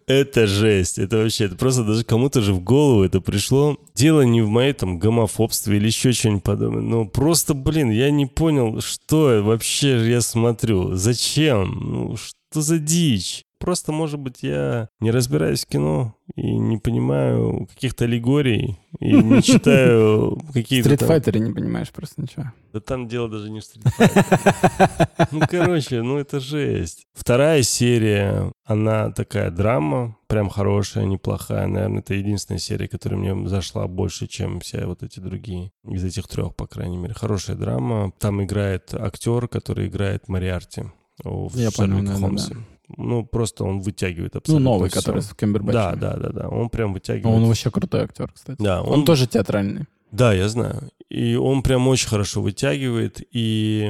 Это 0.06 0.48
жесть, 0.48 1.00
это 1.00 1.18
вообще, 1.18 1.46
это 1.46 1.56
просто 1.56 1.84
даже 1.84 2.04
кому-то 2.04 2.42
же 2.42 2.54
в 2.54 2.62
голову 2.62 3.04
это 3.04 3.22
пришло. 3.22 3.78
Дело 3.96 4.22
не 4.22 4.42
в 4.42 4.50
моей 4.50 4.74
там 4.74 5.00
гомофобстве 5.00 5.78
или 5.78 5.88
еще 5.88 6.12
что-нибудь 6.12 6.44
подобное, 6.44 6.82
но 6.82 7.06
просто, 7.06 7.54
блин, 7.54 7.90
я 7.90 8.12
не 8.12 8.26
понял, 8.26 8.82
что 8.82 9.42
вообще 9.44 10.10
я 10.10 10.22
смотрю, 10.22 10.96
зачем, 10.96 11.80
ну 11.80 12.18
что 12.18 12.62
за 12.62 12.80
дичь. 12.80 13.44
Просто, 13.64 13.94
может 13.94 14.20
быть, 14.20 14.44
я 14.44 14.90
не 15.00 15.10
разбираюсь 15.10 15.64
в 15.64 15.70
кино 15.70 16.18
и 16.36 16.58
не 16.58 16.78
понимаю 16.78 17.66
каких-то 17.74 18.04
аллегорий, 18.04 18.78
и 19.00 19.14
не 19.14 19.42
читаю 19.42 20.38
какие-то... 20.54 20.90
В 20.90 20.94
стритфайтере 20.94 21.40
не 21.40 21.54
понимаешь 21.54 21.90
просто 21.92 22.22
ничего. 22.22 22.52
Да 22.74 22.82
там 22.82 23.08
дело 23.08 23.30
даже 23.30 23.50
не 23.50 23.62
в. 23.62 23.66
Ну, 25.32 25.40
короче, 25.50 26.02
ну 26.02 26.18
это 26.18 26.42
жесть. 26.42 27.06
Вторая 27.14 27.64
серия, 27.64 28.52
она 28.66 29.12
такая 29.12 29.50
драма, 29.50 30.18
прям 30.28 30.50
хорошая, 30.50 31.06
неплохая. 31.06 31.66
Наверное, 31.68 32.00
это 32.00 32.16
единственная 32.16 32.60
серия, 32.60 32.90
которая 32.90 33.18
мне 33.18 33.48
зашла 33.48 33.88
больше, 33.88 34.28
чем 34.28 34.60
все 34.60 34.86
вот 34.86 35.04
эти 35.04 35.22
другие. 35.22 35.72
Из 35.88 36.04
этих 36.04 36.28
трех, 36.28 36.54
по 36.54 36.68
крайней 36.68 36.98
мере. 36.98 37.14
Хорошая 37.14 37.56
драма. 37.56 38.12
Там 38.20 38.44
играет 38.44 38.94
актер, 38.94 39.48
который 39.48 39.88
играет 39.88 40.28
Мариарти 40.28 40.84
в 41.24 41.56
Я 41.56 41.72
понял, 41.72 41.98
Шерлоке 41.98 42.08
да, 42.08 42.14
да, 42.14 42.20
Холмсе. 42.20 42.56
Ну, 42.98 43.26
просто 43.26 43.64
он 43.64 43.82
вытягивает 43.82 44.34
Ну, 44.34 44.40
абсолютно 44.40 44.64
новый, 44.70 44.90
всё. 44.90 45.00
который 45.00 45.22
с 45.22 45.34
Кембербэтчем. 45.34 45.74
Да, 45.74 45.96
да, 45.96 46.16
да, 46.18 46.30
да. 46.30 46.48
Он 46.50 46.70
прям 46.70 46.94
вытягивает. 46.94 47.36
Он 47.36 47.46
вообще 47.46 47.72
крутой 47.72 48.02
актер, 48.04 48.32
кстати. 48.34 48.62
Да, 48.62 48.82
Он, 48.82 49.00
он, 49.00 49.06
тоже 49.06 49.28
театральный. 49.28 49.86
Да, 50.12 50.32
я 50.34 50.48
знаю. 50.48 50.90
И 51.10 51.36
он 51.36 51.64
прям 51.64 51.88
очень 51.88 52.08
хорошо 52.08 52.42
вытягивает, 52.42 53.22
и 53.32 53.90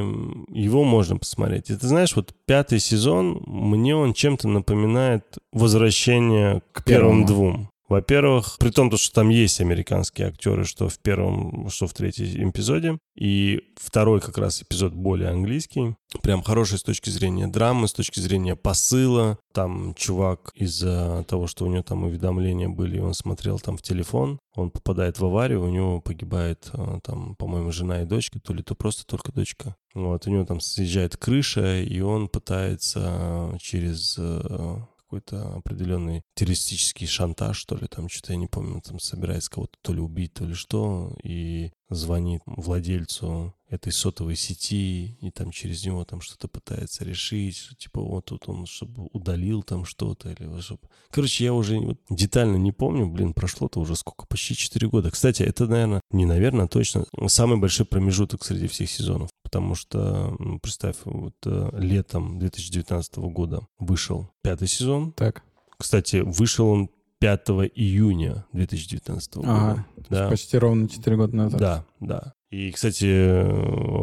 его 0.49 0.83
можно 0.83 1.17
посмотреть. 1.17 1.69
И 1.69 1.75
ты 1.75 1.87
знаешь, 1.87 2.15
вот 2.15 2.33
пятый 2.45 2.79
сезон, 2.79 3.41
мне 3.45 3.95
он 3.95 4.13
чем-то 4.13 4.47
напоминает 4.47 5.23
возвращение 5.51 6.61
к 6.71 6.83
первым 6.85 7.25
первому. 7.25 7.27
двум. 7.27 7.69
Во-первых, 7.93 8.57
при 8.57 8.71
том, 8.71 8.89
то, 8.89 8.97
что 8.97 9.13
там 9.13 9.29
есть 9.29 9.61
американские 9.61 10.29
актеры, 10.29 10.63
что 10.65 10.89
в 10.89 10.97
первом, 10.97 11.69
что 11.69 11.85
в 11.85 11.93
третьем 11.93 12.49
эпизоде. 12.49 12.97
И 13.15 13.61
второй 13.75 14.19
как 14.19 14.39
раз 14.39 14.63
эпизод 14.63 14.93
более 14.93 15.29
английский. 15.29 15.95
Прям 16.23 16.41
хороший 16.41 16.79
с 16.79 16.81
точки 16.83 17.11
зрения 17.11 17.45
драмы, 17.45 17.87
с 17.87 17.93
точки 17.93 18.19
зрения 18.19 18.55
посыла. 18.55 19.37
Там 19.53 19.93
чувак 19.93 20.51
из-за 20.55 21.23
того, 21.27 21.45
что 21.45 21.65
у 21.65 21.67
него 21.67 21.83
там 21.83 22.03
уведомления 22.03 22.67
были, 22.67 22.97
он 22.97 23.13
смотрел 23.13 23.59
там 23.59 23.77
в 23.77 23.83
телефон, 23.83 24.39
он 24.55 24.71
попадает 24.71 25.19
в 25.19 25.25
аварию, 25.25 25.63
у 25.63 25.69
него 25.69 26.01
погибает 26.01 26.71
а, 26.73 26.99
там, 27.01 27.35
по-моему, 27.35 27.71
жена 27.71 28.01
и 28.01 28.05
дочка, 28.05 28.39
то 28.39 28.53
ли 28.53 28.63
то 28.63 28.73
просто 28.73 29.05
только 29.05 29.31
дочка. 29.31 29.75
Вот, 29.93 30.25
у 30.25 30.31
него 30.31 30.45
там 30.45 30.59
съезжает 30.59 31.15
крыша, 31.15 31.79
и 31.79 31.99
он 31.99 32.27
пытается 32.27 33.55
через 33.61 34.15
э, 34.17 34.77
какой-то 35.13 35.53
определенный 35.55 36.23
террористический 36.33 37.05
шантаж, 37.05 37.57
что 37.57 37.75
ли, 37.75 37.87
там 37.87 38.09
что-то 38.09 38.33
я 38.33 38.39
не 38.39 38.47
помню, 38.47 38.81
там 38.81 38.99
собирается 38.99 39.51
кого-то 39.51 39.77
то 39.81 39.93
ли 39.93 39.99
убить, 39.99 40.33
то 40.33 40.45
ли 40.45 40.55
что, 40.55 41.15
и 41.23 41.71
звонит 41.93 42.41
владельцу 42.45 43.53
этой 43.73 43.91
сотовой 43.91 44.35
сети, 44.35 45.17
и 45.19 45.31
там 45.31 45.51
через 45.51 45.83
него 45.85 46.05
там 46.05 46.21
что-то 46.21 46.47
пытается 46.47 47.03
решить, 47.03 47.57
что 47.57 47.75
типа 47.75 48.01
вот 48.01 48.25
тут 48.25 48.47
он, 48.47 48.65
чтобы 48.67 49.09
удалил 49.13 49.63
там 49.63 49.83
что-то, 49.85 50.29
или 50.31 50.61
чтобы... 50.61 50.81
Короче, 51.09 51.43
я 51.43 51.53
уже 51.53 51.79
вот 51.79 51.97
детально 52.09 52.57
не 52.57 52.71
помню, 52.71 53.07
блин, 53.07 53.33
прошло-то 53.33 53.79
уже 53.79 53.95
сколько, 53.95 54.27
почти 54.27 54.55
4 54.55 54.87
года. 54.89 55.09
Кстати, 55.09 55.41
это, 55.41 55.65
наверное, 55.65 56.01
не 56.11 56.25
наверное, 56.25 56.65
а 56.65 56.67
точно 56.67 57.05
самый 57.27 57.57
большой 57.57 57.85
промежуток 57.87 58.43
среди 58.43 58.67
всех 58.67 58.89
сезонов, 58.91 59.29
потому 59.41 59.73
что, 59.73 60.35
ну, 60.37 60.59
представь, 60.59 60.97
вот 61.05 61.35
э, 61.45 61.69
летом 61.73 62.37
2019 62.37 63.17
года 63.17 63.67
вышел 63.79 64.29
пятый 64.43 64.67
сезон, 64.67 65.13
Так. 65.13 65.43
кстати, 65.77 66.17
вышел 66.17 66.67
он 66.67 66.89
5 67.23 67.71
июня 67.73 68.45
2019 68.51 69.35
года. 69.37 69.49
Ага. 69.49 69.85
Да. 70.09 70.29
Почти 70.29 70.57
ровно 70.57 70.89
4 70.89 71.15
года 71.15 71.33
назад. 71.33 71.59
Да, 71.59 71.85
да. 72.01 72.33
И, 72.51 72.69
кстати, 72.71 73.45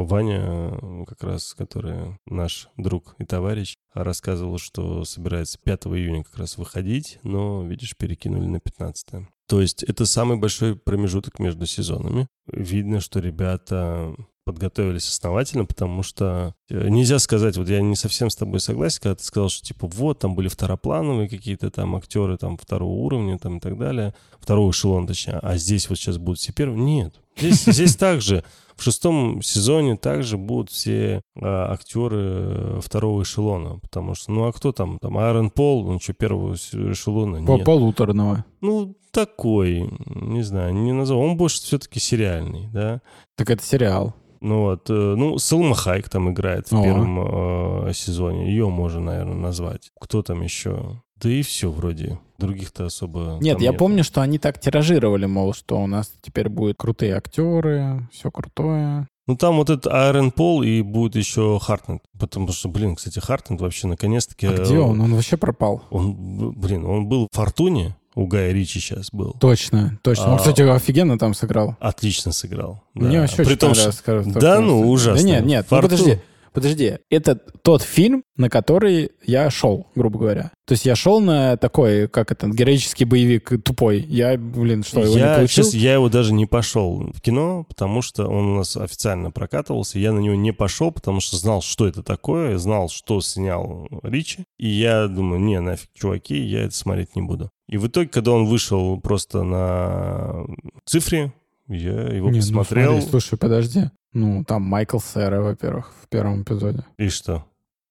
Ваня, 0.06 1.04
как 1.06 1.22
раз, 1.22 1.52
который 1.52 2.18
наш 2.24 2.68
друг 2.78 3.14
и 3.18 3.26
товарищ, 3.26 3.74
рассказывал, 3.92 4.56
что 4.56 5.04
собирается 5.04 5.58
5 5.62 5.88
июня 5.88 6.24
как 6.24 6.38
раз 6.38 6.56
выходить, 6.56 7.18
но, 7.22 7.62
видишь, 7.66 7.94
перекинули 7.94 8.46
на 8.46 8.58
15. 8.58 9.28
То 9.46 9.60
есть 9.60 9.82
это 9.82 10.06
самый 10.06 10.38
большой 10.38 10.74
промежуток 10.74 11.38
между 11.40 11.66
сезонами. 11.66 12.26
Видно, 12.46 13.00
что 13.00 13.20
ребята 13.20 14.14
подготовились 14.46 15.08
основательно, 15.08 15.66
потому 15.66 16.02
что 16.02 16.54
э, 16.56 16.59
нельзя 16.70 17.18
сказать, 17.18 17.56
вот 17.56 17.68
я 17.68 17.80
не 17.80 17.96
совсем 17.96 18.30
с 18.30 18.36
тобой 18.36 18.60
согласен, 18.60 19.00
когда 19.02 19.16
ты 19.16 19.24
сказал, 19.24 19.48
что 19.48 19.66
типа 19.66 19.86
вот, 19.86 20.20
там 20.20 20.34
были 20.34 20.48
второплановые 20.48 21.28
какие-то 21.28 21.70
там 21.70 21.96
актеры 21.96 22.36
там 22.36 22.56
второго 22.56 22.92
уровня 22.92 23.38
там 23.38 23.58
и 23.58 23.60
так 23.60 23.78
далее, 23.78 24.14
второго 24.40 24.70
эшелона 24.70 25.06
точнее, 25.06 25.38
а 25.42 25.56
здесь 25.56 25.88
вот 25.88 25.98
сейчас 25.98 26.18
будут 26.18 26.38
все 26.38 26.52
первые. 26.52 26.80
Нет, 26.80 27.14
здесь, 27.36 27.64
здесь 27.64 27.96
также 27.96 28.44
в 28.80 28.82
шестом 28.82 29.42
сезоне 29.42 29.96
также 29.96 30.38
будут 30.38 30.70
все 30.70 31.20
а, 31.38 31.72
актеры 31.72 32.18
э, 32.18 32.80
второго 32.82 33.22
эшелона, 33.22 33.78
потому 33.78 34.14
что, 34.14 34.32
ну 34.32 34.46
а 34.46 34.52
кто 34.52 34.72
там? 34.72 34.98
Там 34.98 35.18
Аарон 35.18 35.50
Пол, 35.50 35.86
он 35.86 36.00
что, 36.00 36.14
первого 36.14 36.54
эшелона? 36.54 37.44
По 37.44 37.56
Нет. 37.56 37.66
полуторного. 37.66 38.44
Ну, 38.62 38.96
такой, 39.10 39.90
не 40.06 40.42
знаю, 40.42 40.72
не 40.72 40.92
назову. 40.92 41.22
Он 41.22 41.36
больше 41.36 41.60
все-таки 41.60 42.00
сериальный, 42.00 42.68
да. 42.72 43.02
Так 43.36 43.50
это 43.50 43.62
сериал. 43.62 44.14
Ну 44.40 44.62
вот, 44.62 44.88
э, 44.88 44.92
ну, 44.92 45.38
Сэлма 45.38 45.74
Хайк 45.74 46.08
там 46.08 46.30
играет 46.30 46.59
в 46.68 46.74
О. 46.74 46.82
первом 46.82 47.88
э, 47.88 47.92
сезоне. 47.94 48.46
Ее 48.50 48.68
можно, 48.68 49.00
наверное, 49.00 49.36
назвать. 49.36 49.90
Кто 50.00 50.22
там 50.22 50.42
еще? 50.42 51.00
Да 51.16 51.28
и 51.28 51.42
все 51.42 51.70
вроде. 51.70 52.18
Других-то 52.38 52.86
особо 52.86 53.38
Нет, 53.42 53.60
я 53.60 53.68
нету. 53.68 53.78
помню, 53.78 54.02
что 54.04 54.22
они 54.22 54.38
так 54.38 54.58
тиражировали, 54.58 55.26
мол, 55.26 55.52
что 55.52 55.78
у 55.78 55.86
нас 55.86 56.10
теперь 56.22 56.48
будут 56.48 56.78
крутые 56.78 57.14
актеры, 57.14 58.08
все 58.10 58.30
крутое. 58.30 59.06
Ну, 59.26 59.36
там 59.36 59.56
вот 59.56 59.70
этот 59.70 59.92
Айрон 59.92 60.30
Пол 60.32 60.62
и 60.62 60.80
будет 60.82 61.14
еще 61.14 61.58
Хартнет. 61.60 62.00
Потому 62.18 62.50
что, 62.50 62.68
блин, 62.68 62.96
кстати, 62.96 63.18
Хартнет 63.18 63.60
вообще 63.60 63.86
наконец-таки... 63.86 64.46
А 64.46 64.52
где 64.54 64.76
э, 64.76 64.80
он? 64.80 65.00
Он 65.00 65.14
вообще 65.14 65.36
пропал. 65.36 65.84
Он, 65.90 66.52
блин, 66.52 66.84
он 66.84 67.06
был 67.06 67.28
в 67.30 67.36
Фортуне, 67.36 67.94
у 68.14 68.26
Гая 68.26 68.52
Ричи 68.52 68.80
сейчас 68.80 69.10
был. 69.12 69.36
Точно, 69.38 69.98
точно. 70.02 70.30
Он, 70.30 70.34
А. 70.34 70.38
кстати, 70.38 70.62
офигенно 70.62 71.18
там 71.18 71.34
сыграл. 71.34 71.76
Отлично 71.78 72.32
сыграл. 72.32 72.82
Мне 72.94 73.18
да. 73.18 73.20
вообще 73.20 73.36
При 73.36 73.44
очень 73.44 73.56
том, 73.58 73.74
что... 73.74 73.92
скажу, 73.92 74.30
Да 74.32 74.60
ну, 74.60 74.90
ужасно. 74.90 75.22
Да 75.22 75.28
нет, 75.28 75.46
нет, 75.46 75.66
ну 75.70 75.76
Фортун- 75.76 75.82
подожди. 75.82 76.18
Подожди, 76.52 76.98
это 77.10 77.36
тот 77.36 77.82
фильм, 77.82 78.24
на 78.36 78.48
который 78.48 79.12
я 79.24 79.50
шел, 79.50 79.86
грубо 79.94 80.18
говоря. 80.18 80.52
То 80.66 80.72
есть 80.72 80.84
я 80.84 80.96
шел 80.96 81.20
на 81.20 81.56
такой, 81.56 82.08
как 82.08 82.32
это, 82.32 82.48
героический 82.48 83.04
боевик 83.04 83.62
тупой. 83.64 84.00
Я, 84.00 84.36
блин, 84.36 84.82
что, 84.82 85.00
его 85.00 85.14
не 85.14 85.20
я, 85.20 85.36
получил? 85.36 85.64
честно, 85.64 85.76
я 85.78 85.94
его 85.94 86.08
даже 86.08 86.32
не 86.32 86.46
пошел 86.46 87.10
в 87.12 87.20
кино, 87.20 87.64
потому 87.68 88.02
что 88.02 88.26
он 88.26 88.46
у 88.46 88.56
нас 88.56 88.76
официально 88.76 89.30
прокатывался. 89.30 89.98
Я 89.98 90.12
на 90.12 90.18
него 90.18 90.34
не 90.34 90.52
пошел, 90.52 90.90
потому 90.90 91.20
что 91.20 91.36
знал, 91.36 91.62
что 91.62 91.86
это 91.86 92.02
такое, 92.02 92.58
знал, 92.58 92.88
что 92.88 93.20
снял 93.20 93.88
Ричи. 94.02 94.44
И 94.58 94.68
я 94.68 95.06
думаю, 95.06 95.40
не, 95.40 95.60
нафиг, 95.60 95.90
чуваки, 95.94 96.36
я 96.36 96.62
это 96.62 96.74
смотреть 96.74 97.14
не 97.16 97.22
буду. 97.22 97.50
И 97.68 97.76
в 97.76 97.86
итоге, 97.86 98.08
когда 98.08 98.32
он 98.32 98.46
вышел 98.46 99.00
просто 99.00 99.44
на 99.44 100.44
цифре, 100.84 101.32
я 101.70 102.08
его 102.08 102.28
Не, 102.30 102.38
ну 102.38 102.42
посмотрел. 102.42 102.92
смотри, 102.92 103.10
слушай, 103.10 103.38
подожди. 103.38 103.90
Ну, 104.12 104.44
там 104.44 104.62
Майкл 104.62 104.98
Сера, 104.98 105.40
во-первых, 105.40 105.92
в 106.02 106.08
первом 106.08 106.42
эпизоде. 106.42 106.84
И 106.98 107.08
что? 107.08 107.44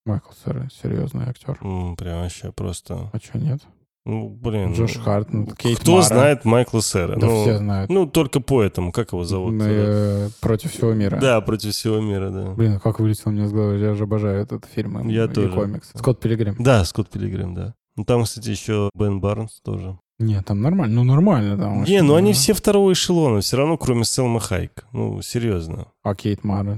Майкл 0.06 0.32
Сера, 0.46 0.68
серьезный 0.82 1.26
актер. 1.28 1.58
М, 1.62 1.96
Прям 1.96 2.22
вообще 2.24 2.52
просто... 2.52 3.10
А 3.14 3.18
что, 3.20 3.38
нет? 3.38 3.62
Ну, 4.06 4.30
блин. 4.30 4.74
Джош 4.74 4.96
ну, 4.96 5.04
Хартнет, 5.04 5.56
Кейт 5.58 5.80
Кто 5.80 5.98
Мара. 5.98 6.04
знает 6.04 6.46
Майкла 6.46 6.80
Сэра? 6.80 7.16
Да 7.20 7.28
ну, 7.28 7.42
все 7.44 7.58
знают. 7.58 7.92
ну, 7.92 8.08
только 8.08 8.40
по 8.40 8.64
этому, 8.64 8.92
как 8.92 9.12
его 9.12 9.24
зовут? 9.24 9.54
Мы, 9.54 9.66
э, 9.68 10.30
против 10.42 10.72
всего 10.72 10.94
мира. 10.94 11.20
Да, 11.22 11.40
против 11.42 11.74
всего 11.76 12.00
мира, 12.00 12.30
да. 12.32 12.52
Блин, 12.54 12.80
как 12.80 13.00
вылетел 13.00 13.32
мне 13.32 13.46
с 13.46 13.52
головы. 13.52 13.78
Я 13.78 13.94
же 13.94 14.04
обожаю 14.06 14.42
этот 14.42 14.66
фильм 14.66 15.08
Я 15.10 15.26
и 15.26 15.28
тоже. 15.28 15.52
комикс. 15.52 15.92
Скотт 15.94 16.20
Пилигрим. 16.22 16.56
Да, 16.60 16.84
Скотт 16.86 17.10
Пилигрим, 17.10 17.54
да. 17.54 17.76
Ну, 17.98 18.06
там, 18.06 18.24
кстати, 18.24 18.50
еще 18.50 18.90
Бен 18.96 19.20
Барнс 19.20 19.60
тоже. 19.64 20.00
Не, 20.20 20.42
там 20.42 20.62
нормально. 20.62 20.96
Ну, 20.96 21.04
нормально 21.04 21.58
там. 21.58 21.84
Не, 21.86 22.02
ну 22.02 22.16
они 22.16 22.34
все 22.34 22.54
второго 22.54 22.92
эшелона, 22.94 23.40
все 23.42 23.58
равно, 23.58 23.78
кроме 23.78 24.04
Селма 24.04 24.40
Хайк. 24.40 24.86
Ну, 24.92 25.22
серьезно. 25.22 25.88
А 26.04 26.14
Кейт 26.16 26.44
Мара? 26.44 26.78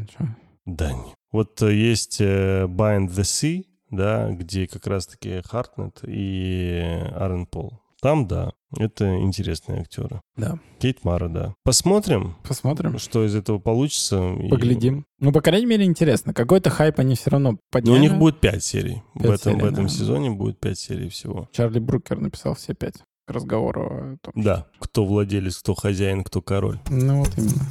Да 0.66 0.92
не. 0.94 1.14
Вот 1.32 1.62
э, 1.64 1.74
есть 1.74 2.18
э, 2.22 2.66
Bind 2.68 3.08
the 3.08 3.22
Sea, 3.24 3.64
да, 3.90 4.30
где 4.32 4.68
как 4.68 4.86
раз-таки 4.86 5.42
Хартнет 5.46 6.00
и 6.04 6.82
Аарон 7.16 7.46
Пол. 7.48 7.80
Там, 8.02 8.28
да, 8.28 8.52
это 8.78 9.16
интересные 9.20 9.82
актеры. 9.82 10.22
Да. 10.36 10.58
Кейт 10.80 11.04
Мара, 11.04 11.28
да. 11.28 11.54
Посмотрим, 11.64 12.36
Посмотрим. 12.48 12.98
что 12.98 13.24
из 13.26 13.36
этого 13.36 13.60
получится. 13.60 14.34
и- 14.34 14.50
Поглядим. 14.50 15.06
Ну, 15.20 15.32
по 15.32 15.42
крайней 15.42 15.68
мере, 15.68 15.86
интересно. 15.86 16.34
Какой-то 16.34 16.70
хайп 16.72 17.00
они 17.00 17.16
все 17.16 17.30
равно 17.30 17.52
Но 17.52 17.58
подняли. 17.72 17.96
у 17.98 18.02
них 18.02 18.18
будет 18.18 18.40
пять 18.40 18.64
серий. 18.64 19.02
в 19.14 19.22
Пять 19.22 19.42
этом, 19.42 19.54
в 19.54 19.58
серий, 19.60 19.72
этом 19.72 19.84
да. 19.86 19.90
сезоне 19.90 20.32
будет 20.32 20.60
пять 20.60 20.80
серий 20.80 21.10
всего. 21.10 21.48
Чарли 21.54 21.80
Брукер 21.80 22.20
написал 22.20 22.56
все 22.56 22.74
пять 22.74 22.96
к 23.32 23.36
разговору 23.36 23.82
о 23.86 24.18
том. 24.22 24.34
Да. 24.36 24.66
Кто 24.80 25.06
владелец, 25.06 25.58
кто 25.58 25.74
хозяин, 25.74 26.24
кто 26.24 26.42
король. 26.42 26.80
Ну, 26.90 27.20
вот 27.20 27.30
именно. 27.38 27.62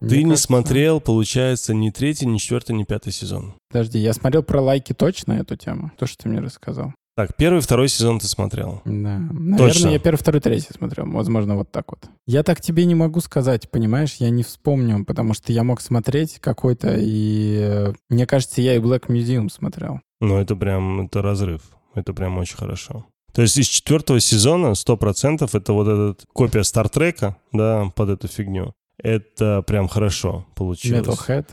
Ты 0.00 0.14
Мне 0.14 0.18
не 0.24 0.30
кажется- 0.30 0.46
смотрел, 0.46 1.00
получается, 1.00 1.74
ни 1.74 1.90
третий, 1.90 2.24
ни 2.26 2.38
четвертый, 2.38 2.74
ни 2.74 2.84
пятый 2.84 3.12
сезон. 3.12 3.54
Подожди, 3.68 3.98
я 3.98 4.12
смотрел 4.14 4.42
про 4.42 4.60
лайки 4.62 4.94
точно 4.94 5.32
эту 5.34 5.56
тему, 5.56 5.90
то, 5.98 6.06
что 6.06 6.22
ты 6.22 6.28
мне 6.30 6.40
рассказал. 6.40 6.94
Так, 7.18 7.34
первый, 7.34 7.60
второй 7.60 7.88
сезон 7.88 8.20
ты 8.20 8.28
смотрел. 8.28 8.80
Да. 8.84 9.18
Наверное, 9.18 9.58
Точно. 9.58 9.88
я 9.88 9.98
первый, 9.98 10.18
второй, 10.18 10.40
третий 10.40 10.72
смотрел. 10.72 11.10
Возможно, 11.10 11.56
вот 11.56 11.68
так 11.72 11.90
вот. 11.90 11.98
Я 12.28 12.44
так 12.44 12.60
тебе 12.60 12.84
не 12.84 12.94
могу 12.94 13.18
сказать, 13.18 13.68
понимаешь? 13.72 14.14
Я 14.20 14.30
не 14.30 14.44
вспомню, 14.44 15.04
потому 15.04 15.34
что 15.34 15.52
я 15.52 15.64
мог 15.64 15.80
смотреть 15.80 16.38
какой-то, 16.38 16.94
и 16.96 17.58
э, 17.60 17.92
мне 18.08 18.24
кажется, 18.24 18.62
я 18.62 18.76
и 18.76 18.78
Black 18.78 19.08
Museum 19.08 19.48
смотрел. 19.48 20.00
Ну, 20.20 20.38
это 20.38 20.54
прям, 20.54 21.06
это 21.06 21.20
разрыв. 21.20 21.62
Это 21.96 22.14
прям 22.14 22.38
очень 22.38 22.56
хорошо. 22.56 23.04
То 23.32 23.42
есть 23.42 23.58
из 23.58 23.66
четвертого 23.66 24.20
сезона 24.20 24.74
100% 24.74 25.50
это 25.52 25.72
вот 25.72 25.88
эта 25.88 26.24
копия 26.32 26.62
Стартрека, 26.62 27.36
да, 27.50 27.90
под 27.96 28.10
эту 28.10 28.28
фигню. 28.28 28.74
Это 29.02 29.62
прям 29.66 29.88
хорошо 29.88 30.46
получилось. 30.54 31.04
Metalhead. 31.04 31.46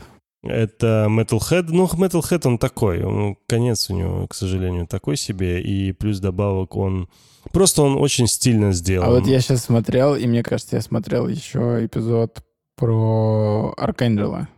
Это 0.48 1.06
Metalhead. 1.08 1.66
Ну, 1.68 1.86
Metalhead 1.86 2.46
он 2.46 2.58
такой. 2.58 3.00
Ну, 3.00 3.36
конец 3.48 3.90
у 3.90 3.94
него, 3.94 4.26
к 4.26 4.34
сожалению, 4.34 4.86
такой 4.86 5.16
себе. 5.16 5.60
И 5.62 5.92
плюс 5.92 6.20
добавок 6.20 6.76
он... 6.76 7.08
Просто 7.52 7.82
он 7.82 7.96
очень 7.96 8.26
стильно 8.26 8.72
сделан. 8.72 9.08
А 9.08 9.10
вот 9.12 9.26
я 9.26 9.40
сейчас 9.40 9.64
смотрел, 9.64 10.16
и 10.16 10.26
мне 10.26 10.42
кажется, 10.42 10.76
я 10.76 10.82
смотрел 10.82 11.28
еще 11.28 11.84
эпизод 11.86 12.42
про 12.76 13.72
Архангела. 13.76 14.48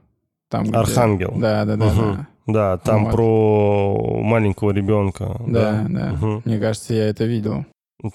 Там, 0.50 0.64
где- 0.64 0.74
Архангел. 0.76 1.34
Да, 1.36 1.64
да, 1.64 1.76
да, 1.76 1.86
Мгм. 1.86 1.96
да. 2.16 2.26
Да, 2.46 2.78
там 2.78 3.04
Вот. 3.04 3.12
про 3.12 4.20
маленького 4.22 4.70
ребенка. 4.70 5.36
Да, 5.46 5.86
да. 5.88 6.12
Мгм. 6.12 6.42
Мне 6.46 6.58
кажется, 6.58 6.94
я 6.94 7.08
это 7.08 7.24
видел. 7.26 7.66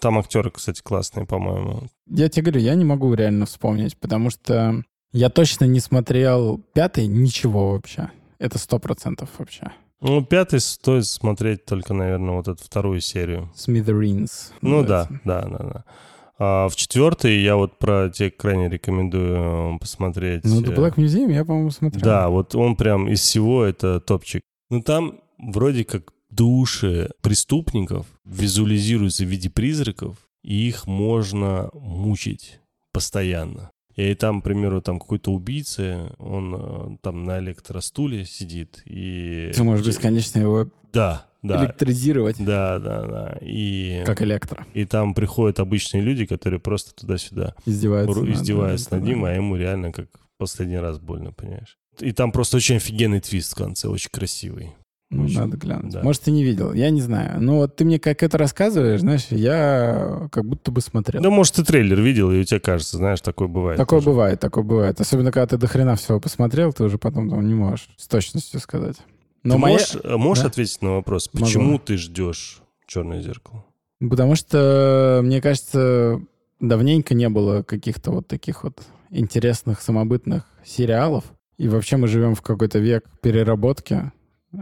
Там 0.01 0.18
актеры, 0.18 0.50
кстати, 0.50 0.82
классные, 0.82 1.27
по-моему. 1.27 1.84
Я 2.10 2.30
тебе 2.30 2.44
говорю, 2.46 2.62
я 2.62 2.74
не 2.74 2.86
могу 2.86 3.13
реально 3.13 3.46
вспомнить, 3.46 3.96
потому 4.00 4.32
что 4.32 4.82
я 5.13 5.29
точно 5.29 5.65
не 5.65 5.79
смотрел 5.79 6.60
пятый 6.74 7.08
ничего 7.08 7.72
вообще. 7.72 8.10
Это 8.39 8.58
сто 8.58 8.79
процентов 8.79 9.29
вообще. 9.38 9.72
Ну, 10.01 10.24
пятый 10.25 10.60
стоит 10.60 11.05
смотреть 11.05 11.65
только, 11.65 11.93
наверное, 11.93 12.36
вот 12.36 12.50
эту 12.50 12.62
вторую 12.62 13.00
серию. 13.00 13.50
Smithereens. 13.55 14.51
Ну 14.62 14.84
да, 14.84 15.08
да, 15.24 15.43
да, 15.43 15.58
да. 15.58 15.86
А 16.38 16.67
в 16.67 16.75
четвертый 16.75 17.41
я 17.41 17.55
вот 17.55 17.79
про 17.79 18.10
тебе 18.10 18.32
крайне 18.32 18.67
рекомендую 18.67 19.75
э, 19.75 19.79
посмотреть. 19.79 20.43
Ну, 20.43 20.62
The 20.62 20.74
э, 20.74 20.75
Black 20.75 20.96
Museum 20.96 21.32
я, 21.32 21.46
по-моему, 21.46 21.70
смотрел. 21.70 22.03
Да, 22.03 22.27
вот 22.27 22.53
он 22.53 22.75
прям 22.75 23.08
из 23.08 23.22
всего 23.22 23.63
это 23.63 24.01
топчик. 24.01 24.41
Ну 24.70 24.82
там 24.82 25.22
вроде 25.38 25.86
как 25.86 26.12
души 26.29 27.12
преступников 27.22 28.08
визуализируются 28.25 29.24
в 29.24 29.27
виде 29.27 29.50
призраков, 29.50 30.17
и 30.43 30.67
их 30.67 30.88
можно 30.88 31.70
мучить 31.74 32.60
постоянно. 32.91 33.72
И 33.96 34.16
там, 34.16 34.42
к 34.42 34.46
примеру, 34.46 34.82
там 34.82 35.00
какой-то 35.00 35.32
убийца, 35.32 36.16
он 36.18 36.56
э, 36.56 36.98
там 37.02 37.24
на 37.26 37.40
электростуле 37.40 38.26
сидит, 38.26 38.82
и... 38.86 39.52
Ты 39.54 39.64
можешь 39.64 39.86
бесконечно 39.86 40.40
его 40.40 40.68
Да, 40.92 41.28
да. 41.44 41.64
электризировать, 41.64 42.38
Да, 42.44 42.80
да, 42.80 43.06
да. 43.06 43.38
И, 43.42 44.04
как 44.06 44.22
электро. 44.24 44.66
и 44.74 44.86
там 44.86 45.14
приходят 45.14 45.60
обычные 45.60 46.02
люди, 46.02 46.26
которые 46.26 46.60
просто 46.60 46.96
туда-сюда 46.96 47.56
Издеваются. 47.68 48.20
ру- 48.20 48.26
над- 48.26 48.36
издеваются 48.36 48.94
над 48.96 49.04
да. 49.04 49.08
ним, 49.10 49.26
а 49.26 49.32
ему 49.32 49.56
реально 49.56 49.92
как 49.92 50.08
последний 50.38 50.80
раз 50.80 51.00
больно, 51.00 51.32
понимаешь? 51.32 51.78
И 52.00 52.12
там 52.12 52.32
просто 52.32 52.58
очень 52.58 52.78
офигенный 52.78 53.20
твист 53.22 53.52
в 53.52 53.56
конце, 53.56 53.88
очень 53.88 54.10
красивый. 54.12 54.72
Ну, 55.13 55.25
Очень, 55.25 55.39
надо 55.39 55.58
глянуть. 55.58 55.93
да. 55.93 56.01
Может, 56.01 56.24
ты 56.24 56.32
не 56.32 56.43
видел, 56.43 56.74
я 56.74 56.89
не 56.89 57.01
знаю. 57.01 57.39
Ну, 57.41 57.58
вот 57.58 57.75
ты 57.75 57.86
мне 57.86 58.00
как 58.00 58.24
это 58.24 58.38
рассказываешь, 58.38 59.01
знаешь, 59.01 59.27
я 59.29 60.27
как 60.32 60.43
будто 60.46 60.72
бы 60.72 60.82
смотрел. 60.82 61.22
Да, 61.22 61.29
может, 61.29 61.53
ты 61.55 61.63
трейлер 61.63 62.01
видел, 62.01 62.32
и 62.32 62.39
у 62.39 62.43
тебя 62.43 62.60
кажется, 62.60 62.98
знаешь, 62.98 63.22
такое 63.22 63.48
бывает. 63.48 63.77
Такое 63.77 64.00
тоже. 64.00 64.10
бывает, 64.10 64.39
такое 64.39 64.63
бывает. 64.63 65.00
Особенно, 65.00 65.32
когда 65.32 65.46
ты 65.48 65.58
до 65.58 65.67
хрена 65.67 65.96
всего 65.96 66.20
посмотрел, 66.20 66.74
ты 66.74 66.84
уже 66.84 66.98
потом 66.98 67.29
там 67.29 67.48
не 67.48 67.53
можешь 67.53 67.89
с 67.98 68.08
точностью 68.08 68.60
сказать. 68.60 68.98
Но 69.43 69.55
Ты 69.55 69.60
моя... 69.60 69.74
можешь, 69.74 69.96
э, 70.03 70.15
можешь 70.17 70.41
Да. 70.43 70.50
ответить 70.50 70.82
на 70.82 70.91
вопрос, 70.93 71.29
Могу. 71.34 71.46
почему 71.46 71.77
ты 71.77 71.98
ждешь 71.98 72.62
черное 72.88 73.22
зеркало? 73.22 73.65
Потому 74.00 74.36
что, 74.36 75.22
мне 75.24 75.41
кажется, 75.41 76.22
давненько 76.60 77.13
не 77.13 77.29
было 77.29 77.62
каких-то 77.62 78.12
вот 78.12 78.27
таких 78.27 78.63
вот 78.63 78.82
интересных 79.10 79.82
самобытных 79.82 80.46
сериалов. 80.65 81.25
И 81.58 81.67
вообще 81.67 81.98
мы 81.98 82.08
живем 82.08 82.36
в 82.36 82.41
какой-то 82.41 82.79
век 82.79 83.03
переработки 83.22 84.12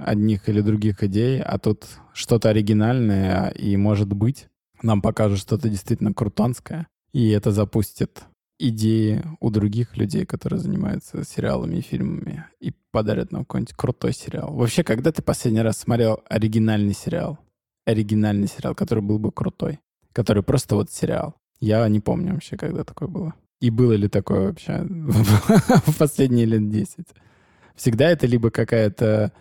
одних 0.05 0.49
или 0.49 0.61
других 0.61 1.03
идей, 1.03 1.41
а 1.41 1.57
тут 1.59 1.85
что-то 2.13 2.49
оригинальное, 2.49 3.49
и, 3.49 3.75
может 3.77 4.07
быть, 4.07 4.47
нам 4.81 5.01
покажут 5.01 5.39
что-то 5.39 5.69
действительно 5.69 6.13
крутанское, 6.13 6.87
и 7.13 7.29
это 7.29 7.51
запустит 7.51 8.23
идеи 8.61 9.23
у 9.39 9.49
других 9.49 9.97
людей, 9.97 10.25
которые 10.25 10.59
занимаются 10.59 11.23
сериалами 11.23 11.77
и 11.77 11.81
фильмами, 11.81 12.45
и 12.59 12.73
подарят 12.91 13.31
нам 13.31 13.43
какой-нибудь 13.43 13.75
крутой 13.75 14.13
сериал. 14.13 14.53
Вообще, 14.53 14.83
когда 14.83 15.11
ты 15.11 15.21
последний 15.21 15.61
раз 15.61 15.77
смотрел 15.77 16.21
оригинальный 16.29 16.93
сериал? 16.93 17.39
Оригинальный 17.85 18.47
сериал, 18.47 18.75
который 18.75 19.03
был 19.03 19.17
бы 19.17 19.31
крутой, 19.31 19.79
который 20.13 20.43
просто 20.43 20.75
вот 20.75 20.91
сериал. 20.91 21.35
Я 21.59 21.87
не 21.87 21.99
помню 21.99 22.33
вообще, 22.33 22.57
когда 22.57 22.83
такое 22.83 23.07
было. 23.09 23.33
И 23.59 23.69
было 23.69 23.93
ли 23.93 24.07
такое 24.07 24.47
вообще 24.47 24.83
в 24.87 25.97
последние 25.97 26.45
лет 26.45 26.69
10. 26.69 27.07
Всегда 27.75 28.09
это 28.09 28.27
либо 28.27 28.49
какая-то 28.51 29.31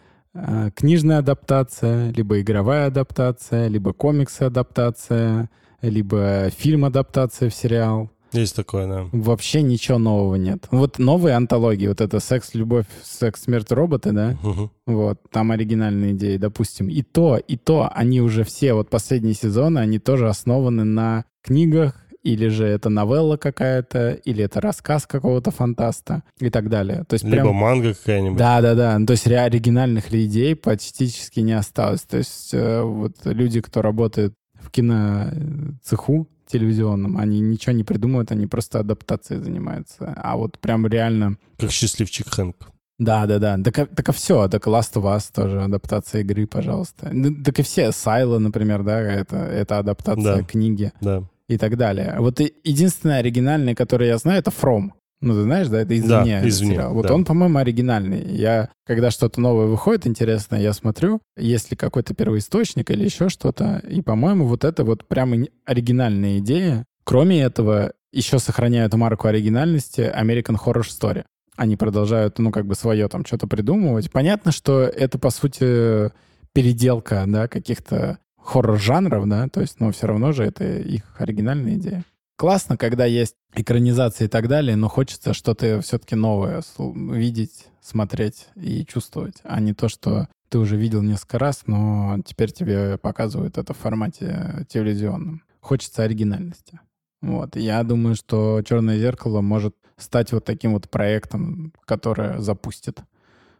книжная 0.74 1.18
адаптация, 1.18 2.10
либо 2.12 2.40
игровая 2.40 2.86
адаптация, 2.86 3.68
либо 3.68 3.92
комикс-адаптация, 3.92 5.50
либо 5.82 6.50
фильм-адаптация 6.50 7.50
в 7.50 7.54
сериал. 7.54 8.10
Есть 8.32 8.54
такое, 8.54 8.86
да. 8.86 9.06
Вообще 9.12 9.60
ничего 9.62 9.98
нового 9.98 10.36
нет. 10.36 10.68
Вот 10.70 10.98
новые 10.98 11.34
антологии, 11.34 11.88
вот 11.88 12.00
это 12.00 12.20
«Секс, 12.20 12.54
любовь, 12.54 12.86
секс, 13.02 13.42
смерть, 13.42 13.72
роботы», 13.72 14.12
да? 14.12 14.38
Мгм. 14.42 14.70
Вот, 14.86 15.18
там 15.32 15.50
оригинальные 15.50 16.12
идеи, 16.12 16.36
допустим. 16.36 16.88
И 16.88 17.02
то, 17.02 17.38
и 17.38 17.56
то, 17.56 17.90
они 17.92 18.20
уже 18.20 18.44
все, 18.44 18.74
вот 18.74 18.88
последние 18.88 19.34
сезоны, 19.34 19.80
они 19.80 19.98
тоже 19.98 20.28
основаны 20.28 20.84
на 20.84 21.24
книгах, 21.42 22.06
или 22.22 22.48
же 22.48 22.66
это 22.66 22.88
новелла 22.90 23.36
какая-то, 23.36 24.12
или 24.12 24.44
это 24.44 24.60
рассказ 24.60 25.06
какого-то 25.06 25.50
фантаста 25.50 26.22
и 26.38 26.50
так 26.50 26.68
далее. 26.68 27.04
То 27.08 27.14
есть 27.14 27.24
Либо 27.24 27.44
прям... 27.44 27.54
манга 27.54 27.94
какая-нибудь. 27.94 28.38
Да, 28.38 28.60
да, 28.60 28.74
да. 28.74 28.98
Ну, 28.98 29.06
То 29.06 29.12
есть 29.12 29.26
оригинальных 29.26 30.12
идей 30.12 30.54
практически 30.54 31.40
не 31.40 31.52
осталось. 31.52 32.02
То 32.02 32.18
есть 32.18 32.50
э, 32.52 32.82
вот 32.82 33.14
люди, 33.24 33.60
кто 33.60 33.82
работает 33.82 34.34
в 34.54 34.70
киноцеху 34.70 36.28
телевизионном, 36.46 37.16
они 37.16 37.40
ничего 37.40 37.72
не 37.72 37.84
придумывают, 37.84 38.32
они 38.32 38.46
просто 38.46 38.80
адаптацией 38.80 39.40
занимаются. 39.42 40.12
А 40.16 40.36
вот 40.36 40.58
прям 40.58 40.86
реально... 40.86 41.36
Как 41.58 41.70
счастливчик 41.70 42.28
Хэнк. 42.28 42.56
Да, 42.98 43.24
да, 43.26 43.38
да. 43.38 43.56
Так, 43.64 43.78
а- 43.78 43.86
так 43.86 44.08
и 44.10 44.12
все. 44.12 44.46
Так 44.48 44.66
Last 44.66 44.92
of 44.94 45.04
Us 45.04 45.30
тоже 45.34 45.62
адаптация 45.62 46.20
игры, 46.20 46.46
пожалуйста. 46.46 47.10
Так 47.44 47.58
и 47.58 47.62
все. 47.62 47.92
Сайла, 47.92 48.38
например, 48.38 48.82
да, 48.82 49.00
это, 49.00 49.36
это 49.36 49.78
адаптация 49.78 50.36
Да. 50.38 50.44
книги 50.44 50.92
Да. 51.00 51.24
И 51.50 51.58
так 51.58 51.76
далее. 51.76 52.14
Вот 52.18 52.38
единственное 52.38 53.18
оригинальное, 53.18 53.74
которое 53.74 54.08
я 54.08 54.18
знаю, 54.18 54.38
это 54.38 54.50
From. 54.50 54.90
Ну, 55.20 55.34
ты 55.34 55.42
знаешь, 55.42 55.66
да, 55.66 55.80
это 55.82 55.98
извне. 55.98 56.40
Да, 56.40 56.48
извне, 56.48 56.74
сериал. 56.74 56.94
Вот 56.94 57.08
да. 57.08 57.14
он, 57.14 57.24
по-моему, 57.24 57.58
оригинальный. 57.58 58.24
Я, 58.24 58.70
когда 58.86 59.10
что-то 59.10 59.40
новое 59.40 59.66
выходит 59.66 60.06
интересное, 60.06 60.60
я 60.60 60.72
смотрю, 60.72 61.20
есть 61.36 61.70
ли 61.72 61.76
какой-то 61.76 62.14
первоисточник 62.14 62.90
или 62.90 63.04
еще 63.04 63.28
что-то. 63.28 63.82
И, 63.88 64.00
по-моему, 64.00 64.46
вот 64.46 64.64
это 64.64 64.84
вот 64.84 65.06
прям 65.08 65.34
ин- 65.34 65.48
оригинальная 65.66 66.38
идея. 66.38 66.86
Кроме 67.04 67.42
этого, 67.42 67.92
еще 68.12 68.38
сохраняют 68.38 68.94
марку 68.94 69.26
оригинальности 69.26 70.02
American 70.02 70.56
Horror 70.64 70.84
Story. 70.84 71.24
Они 71.56 71.76
продолжают, 71.76 72.38
ну, 72.38 72.52
как 72.52 72.64
бы 72.64 72.76
свое 72.76 73.08
там 73.08 73.26
что-то 73.26 73.48
придумывать. 73.48 74.10
Понятно, 74.12 74.52
что 74.52 74.82
это, 74.82 75.18
по 75.18 75.30
сути, 75.30 76.12
переделка, 76.54 77.24
да, 77.26 77.48
каких-то 77.48 78.18
хоррор-жанров, 78.42 79.28
да, 79.28 79.48
то 79.48 79.60
есть, 79.60 79.80
но 79.80 79.90
все 79.92 80.06
равно 80.06 80.32
же 80.32 80.44
это 80.44 80.64
их 80.64 81.02
оригинальная 81.18 81.74
идея. 81.74 82.04
Классно, 82.36 82.76
когда 82.76 83.04
есть 83.04 83.34
экранизации 83.54 84.24
и 84.24 84.28
так 84.28 84.48
далее, 84.48 84.74
но 84.74 84.88
хочется 84.88 85.34
что-то 85.34 85.80
все-таки 85.82 86.16
новое 86.16 86.62
видеть, 86.78 87.66
смотреть 87.82 88.48
и 88.56 88.84
чувствовать, 88.86 89.36
а 89.44 89.60
не 89.60 89.74
то, 89.74 89.88
что 89.88 90.28
ты 90.48 90.58
уже 90.58 90.76
видел 90.76 91.02
несколько 91.02 91.38
раз, 91.38 91.62
но 91.66 92.16
теперь 92.24 92.50
тебе 92.50 92.98
показывают 92.98 93.58
это 93.58 93.72
в 93.72 93.78
формате 93.78 94.66
телевизионном. 94.68 95.42
Хочется 95.60 96.02
оригинальности. 96.02 96.80
Вот. 97.22 97.56
Я 97.56 97.82
думаю, 97.84 98.14
что 98.16 98.62
«Черное 98.62 98.98
зеркало» 98.98 99.42
может 99.42 99.74
стать 99.96 100.32
вот 100.32 100.44
таким 100.44 100.72
вот 100.72 100.88
проектом, 100.88 101.72
который 101.84 102.40
запустит 102.40 103.00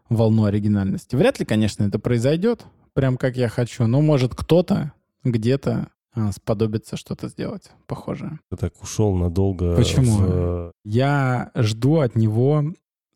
волну 0.08 0.44
оригинальности. 0.44 1.14
Вряд 1.14 1.38
ли, 1.38 1.44
конечно, 1.44 1.84
это 1.84 1.98
произойдет, 1.98 2.64
прям 2.94 3.16
как 3.16 3.36
я 3.36 3.48
хочу, 3.48 3.86
но 3.86 4.00
может 4.00 4.34
кто-то 4.34 4.92
где-то 5.24 5.88
а, 6.14 6.32
сподобится 6.32 6.96
что-то 6.96 7.28
сделать 7.28 7.70
похожее. 7.86 8.40
Ты 8.50 8.56
так 8.56 8.82
ушел 8.82 9.14
надолго. 9.14 9.76
Почему? 9.76 10.16
в, 10.16 10.24
э, 10.28 10.72
Я 10.84 11.50
жду 11.54 11.98
от 11.98 12.16
него 12.16 12.64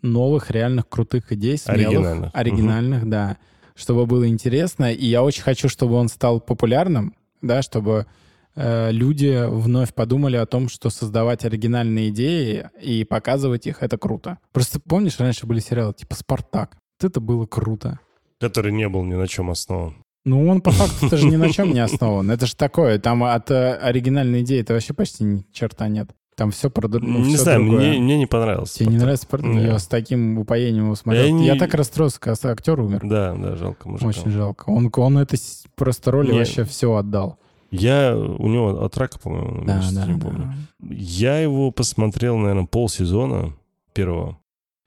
новых 0.03 0.51
реальных 0.51 0.89
крутых 0.89 1.33
идей, 1.33 1.57
смелых, 1.59 1.87
Оригинальных. 1.89 2.31
оригинальных, 2.35 3.09
да, 3.09 3.37
чтобы 3.75 4.07
было 4.07 4.29
интересно. 4.29 4.93
И 4.93 5.07
я 5.07 5.23
очень 5.23 5.43
хочу, 5.43 5.69
чтобы 5.69 5.95
он 5.95 6.09
стал 6.09 6.41
популярным, 6.41 7.15
да, 7.43 7.63
чтобы 7.63 8.07
э, 8.55 8.93
люди 8.93 9.45
вновь 9.49 9.93
подумали 9.95 10.37
о 10.37 10.47
том, 10.47 10.69
что 10.69 10.91
создавать 10.91 11.45
оригинальные 11.45 12.11
идеи 12.11 12.69
и 12.81 13.03
показывать 13.05 13.67
их— 13.67 13.79
это 13.83 13.99
круто. 13.99 14.39
Просто 14.53 14.79
помнишь, 14.79 15.19
раньше 15.19 15.47
были 15.47 15.59
сериалы 15.59 15.95
типа 15.95 16.15
«Спартак». 16.15 16.77
Вот 17.01 17.11
это 17.11 17.21
было 17.21 17.47
круто. 17.47 17.99
Который 18.40 18.73
не 18.73 18.88
был 18.88 19.05
ни 19.05 19.14
на 19.14 19.27
чем 19.27 19.51
основан. 19.51 19.94
Ну, 20.25 20.49
он 20.49 20.61
по 20.62 20.70
факту 20.70 21.11
тоже 21.11 21.27
ни 21.27 21.37
на 21.37 21.51
чем 21.53 21.73
не 21.73 21.81
основан. 21.81 22.31
Это 22.31 22.47
же 22.47 22.57
такое, 22.57 22.99
там 22.99 23.25
от 23.25 23.51
э, 23.51 23.75
оригинальной 23.75 24.40
идеи 24.42 24.61
это 24.61 24.73
вообще 24.73 24.94
почти 24.94 25.23
ни 25.25 25.44
черта 25.53 25.88
нет. 25.88 26.09
Там 26.37 26.51
все 26.51 26.68
про 26.68 26.88
ну, 26.88 27.18
Не 27.18 27.35
все 27.35 27.44
знаю, 27.44 27.61
другое. 27.61 27.90
мне, 27.90 27.99
мне 28.01 28.18
не 28.18 28.27
понравился. 28.27 28.79
Тебе 28.81 28.90
не 28.90 28.97
нравится 28.99 29.25
Спартак? 29.27 29.55
Я 29.55 29.79
с 29.79 29.87
таким 29.87 30.38
упоением 30.38 30.97
смотрел. 30.97 31.25
Я 31.25 31.29
Я, 31.29 31.53
не- 31.55 31.59
так 31.59 31.75
расстроился, 31.75 32.18
когда 32.18 32.51
актер 32.51 32.81
умер. 32.81 33.03
Да, 33.05 33.35
да, 33.35 33.55
жалко 33.55 33.88
мужика. 33.88 34.09
Очень 34.09 34.31
жалко. 34.31 34.64
Он, 34.68 34.90
он 34.97 35.18
это 35.18 35.37
просто 35.77 36.11
роли 36.11 36.33
Не. 36.33 36.38
вообще 36.38 36.64
все 36.64 36.92
отдал. 36.94 37.38
Я 37.70 38.16
у 38.16 38.49
него 38.49 38.83
от 38.85 38.97
рака, 38.99 39.18
по-моему, 39.20 39.64
Да, 39.64 39.81
да, 39.92 40.07
не 40.07 40.14
да. 40.14 40.20
помню. 40.20 40.55
Я 40.81 41.38
его 41.38 41.70
посмотрел, 41.70 42.37
наверное, 42.37 42.66
полсезона 42.66 43.55
первого. 43.92 44.38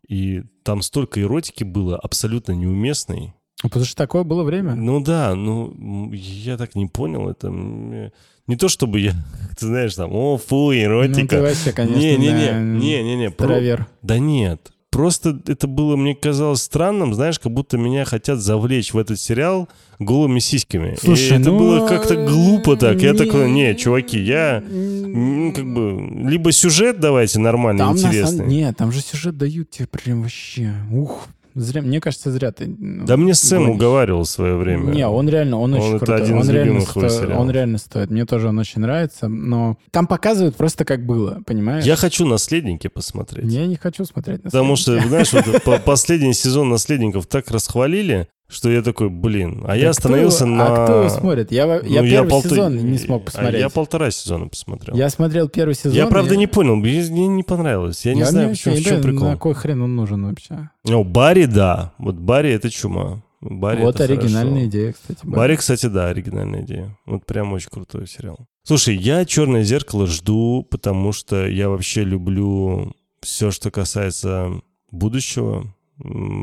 И 0.09 0.43
там 0.63 0.81
столько 0.81 1.21
эротики 1.21 1.63
было 1.63 1.97
абсолютно 1.97 2.53
неуместной. 2.53 3.33
Ну, 3.63 3.69
Потому 3.69 3.85
что 3.85 3.95
такое 3.95 4.23
было 4.23 4.43
время. 4.43 4.75
Ну 4.75 4.99
да, 5.01 5.33
ну 5.35 6.11
я 6.13 6.57
так 6.57 6.75
не 6.75 6.85
понял. 6.85 7.29
Это 7.29 7.49
не 7.49 8.55
то 8.55 8.69
чтобы 8.69 8.99
я, 8.99 9.13
ты 9.59 9.65
знаешь, 9.65 9.95
там, 9.95 10.11
о, 10.13 10.37
фу, 10.37 10.55
Ну, 10.55 10.69
ты 10.71 10.83
эротика. 10.83 11.41
вообще, 11.41 11.71
конечно, 11.71 11.99
Не-не-не, 11.99 12.51
да, 12.51 12.59
не-не-не. 12.61 13.31
про- 13.31 13.47
Травер. 13.47 13.87
Да 14.03 14.19
нет. 14.19 14.71
Просто 14.89 15.37
это 15.47 15.67
было, 15.67 15.95
мне 15.97 16.15
казалось, 16.15 16.61
странным, 16.61 17.13
знаешь, 17.13 17.39
как 17.39 17.51
будто 17.51 17.77
меня 17.77 18.05
хотят 18.05 18.39
завлечь 18.39 18.93
в 18.93 18.97
этот 18.97 19.19
сериал 19.19 19.67
голыми 19.99 20.39
сиськами. 20.39 20.95
Слушай, 20.99 21.37
И 21.37 21.41
это 21.41 21.51
ну, 21.51 21.59
было 21.59 21.87
как-то 21.87 22.15
глупо 22.25 22.77
так. 22.77 23.01
Я 23.01 23.11
не- 23.11 23.17
такой, 23.17 23.51
не, 23.51 23.75
чуваки, 23.75 24.17
я 24.19 24.63
м, 24.65 25.51
как 25.53 25.65
бы 25.71 26.29
либо 26.29 26.51
сюжет 26.51 26.99
давайте 26.99 27.37
нормальный, 27.39 27.79
Там 27.79 27.91
на 27.91 27.97
самом- 27.97 28.13
интересный. 28.15 28.47
Нет, 28.47 28.77
там 28.77 28.91
же 28.93 29.01
сюжет 29.01 29.37
дают 29.37 29.69
тебе 29.71 29.87
прям 29.87 30.21
вообще. 30.21 30.71
Ух, 30.91 31.27
зря. 31.61 31.81
Мне 31.81 31.99
кажется, 31.99 32.31
зря 32.31 32.51
ты. 32.51 32.67
ну, 32.67 33.05
Да 33.05 33.17
мне 33.17 33.33
Сэм 33.33 33.63
гонишь. 33.63 33.75
уговаривал 33.75 34.23
в 34.23 34.29
свое 34.29 34.55
время. 34.55 34.91
Не, 34.93 35.07
он 35.07 35.27
реально, 35.29 35.57
он, 35.59 35.73
Он 35.73 35.79
очень 35.79 35.95
это 35.95 36.05
крутой. 36.05 36.23
один 36.23 36.35
он 36.37 36.41
из 36.43 36.49
реально 36.49 36.81
стоит. 36.81 37.11
сериалов. 37.11 37.37
Он 37.39 37.51
реально 37.51 37.77
стоит. 37.77 38.09
Мне 38.11 38.25
тоже 38.25 38.47
он 38.49 38.57
очень 38.59 38.81
нравится, 38.81 39.27
но 39.27 39.77
там 39.91 40.07
показывают 40.07 40.55
просто 40.55 40.85
как 40.85 41.05
было, 41.05 41.41
понимаешь? 41.45 41.83
Я 41.85 41.95
хочу 41.95 42.25
наследники 42.25 42.87
посмотреть. 42.87 43.51
Я 43.51 43.65
не 43.67 43.75
хочу 43.75 44.05
смотреть 44.05 44.43
на 44.43 44.49
Потому 44.51 44.75
что, 44.75 44.91
«Наследники». 44.93 45.29
знаешь, 45.29 45.45
вот 45.45 45.63
по- 45.65 45.79
последний 45.79 46.33
сезон 46.33 46.69
наследников 46.69 47.27
так 47.27 47.49
расхвалили, 47.51 48.27
что 48.49 48.69
я 48.69 48.81
такой, 48.81 49.09
блин, 49.09 49.63
а 49.67 49.75
я 49.75 49.85
Да 49.85 49.89
остановился 49.91 50.39
кто, 50.45 50.47
на... 50.47 50.65
А 50.67 50.83
кто 50.85 50.99
его 50.99 51.09
смотрит? 51.09 51.51
Я, 51.51 51.65
Ну, 51.65 51.81
я 51.89 52.01
первый 52.01 52.29
полто- 52.29 52.49
сезон 52.49 52.77
не 52.77 52.97
смог 52.97 53.23
а 53.23 53.25
посмотреть. 53.25 53.59
Я 53.61 53.69
полтора 53.69 54.11
сезона 54.11 54.47
посмотрел. 54.47 54.95
Я 54.95 55.09
смотрел 55.09 55.49
первый 55.49 55.75
сезон. 55.75 55.93
Я, 55.93 56.07
правда, 56.07 56.33
и- 56.33 56.37
не 56.37 56.47
понял, 56.47 56.75
мне, 56.75 57.27
не 57.27 57.43
понравилось. 57.43 58.05
Я 58.05 58.13
не 58.13 58.21
Я 58.21 58.25
знаю, 58.27 58.47
не- 58.47 58.53
почему, 58.53 58.73
в 58.75 58.77
я 58.77 58.83
чем 58.83 58.95
не 58.95 58.99
знаю, 59.01 59.13
прикол. 59.15 59.29
На 59.31 59.37
кой 59.37 59.53
хрен 59.53 59.81
он 59.81 59.95
нужен 59.95 60.25
вообще? 60.25 60.69
Ну, 60.85 61.03
Барри, 61.03 61.45
да. 61.45 61.93
Вот 61.97 62.15
Барри— 62.15 62.49
это 62.53 62.69
чума. 62.69 63.21
Барри 63.41 63.81
вот 63.81 64.01
оригинальная 64.01 64.53
хорошо. 64.63 64.65
идея, 64.69 64.93
кстати. 64.93 65.19
Барри. 65.23 65.35
Барри, 65.35 65.55
кстати, 65.57 65.85
да, 65.85 66.07
оригинальная 66.07 66.61
идея. 66.63 66.97
Вот 67.05 67.25
прям 67.25 67.53
очень 67.53 67.69
крутой 67.69 68.07
сериал. 68.07 68.39
Слушай, 68.63 68.95
я 68.97 69.23
«Черное 69.25 69.63
зеркало» 69.63 70.07
жду, 70.07 70.65
потому 70.69 71.11
что 71.11 71.45
я 71.47 71.69
вообще 71.69 72.03
люблю 72.03 72.93
все, 73.21 73.51
что 73.51 73.71
касается 73.71 74.51
будущего, 74.91 75.65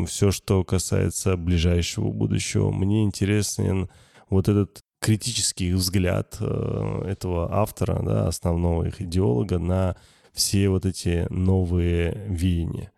все, 0.07 0.31
что 0.31 0.65
касается 0.65 1.37
ближайшего 1.37 2.11
будущего. 2.11 2.71
Мне 2.71 3.05
интересен 3.05 3.89
вот 4.31 4.49
этот 4.49 4.81
критический 5.01 5.73
взгляд 5.73 6.37
э, 6.41 7.03
этого 7.07 7.53
автора, 7.55 8.01
да, 8.03 8.27
основного 8.27 8.85
их 8.89 9.01
идеолога 9.03 9.59
на 9.59 9.97
все 10.33 10.69
вот 10.69 10.87
эти 10.87 11.27
новые 11.31 12.27
веяния. 12.29 12.91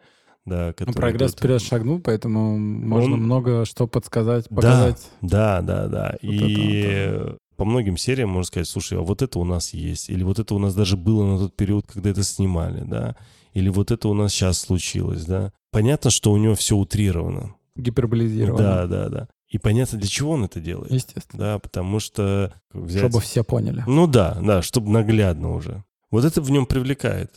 Да, 0.45 0.73
Ну, 0.79 0.92
прогресс 0.92 1.33
идут. 1.33 1.40
вперед 1.40 1.61
шагнул, 1.62 2.01
поэтому 2.01 2.57
можно 2.57 3.14
Он- 3.14 3.21
много 3.23 3.64
что 3.64 3.88
подсказать, 3.88 4.47
Да. 4.49 4.55
показать. 4.57 5.11
Да, 5.21 5.61
да, 5.61 5.88
да. 5.88 6.16
Вот 6.23 6.33
и 6.33 6.81
это 6.81 7.37
по 7.57 7.64
многим 7.64 7.97
сериям 7.97 8.29
можно 8.31 8.45
сказать, 8.47 8.69
слушай, 8.69 8.97
а 8.97 9.03
вот 9.03 9.23
это 9.23 9.40
у 9.40 9.45
нас 9.45 9.75
есть, 9.75 10.09
или 10.09 10.23
вот 10.23 10.38
это 10.38 10.55
у 10.55 10.59
нас 10.61 10.75
даже 10.75 10.97
было 10.97 11.25
на 11.27 11.38
тот 11.38 11.57
период, 11.57 11.87
когда 11.88 12.11
это 12.11 12.23
снимали, 12.23 12.85
да, 12.85 13.16
или 13.55 13.69
вот 13.69 13.90
это 13.90 14.07
у 14.09 14.14
нас 14.14 14.33
сейчас 14.33 14.61
случилось, 14.61 15.25
да. 15.25 15.53
Понятно, 15.77 16.09
что 16.09 16.33
у 16.33 16.39
него 16.39 16.55
все 16.55 16.75
утрировано. 16.75 17.55
Гиперболизировано. 17.75 18.57
Да, 18.57 18.87
да, 18.87 19.09
да. 19.11 19.29
И 19.47 19.59
понятно, 19.59 19.99
для 19.99 20.09
чего 20.09 20.31
он 20.31 20.45
это 20.45 20.59
делает. 20.59 20.91
Естественно. 20.91 21.39
Да, 21.39 21.59
потому 21.59 22.01
что 22.01 22.55
взять... 22.73 23.03
Чтобы 23.03 23.21
все 23.21 23.45
поняли. 23.45 23.85
Ну 23.87 24.07
да, 24.07 24.39
да, 24.41 24.62
чтобы 24.62 24.89
наглядно 24.89 25.53
уже. 25.55 25.85
Вот 26.11 26.25
это 26.25 26.41
в 26.41 26.51
нем 26.51 26.65
привлекает. 26.65 27.31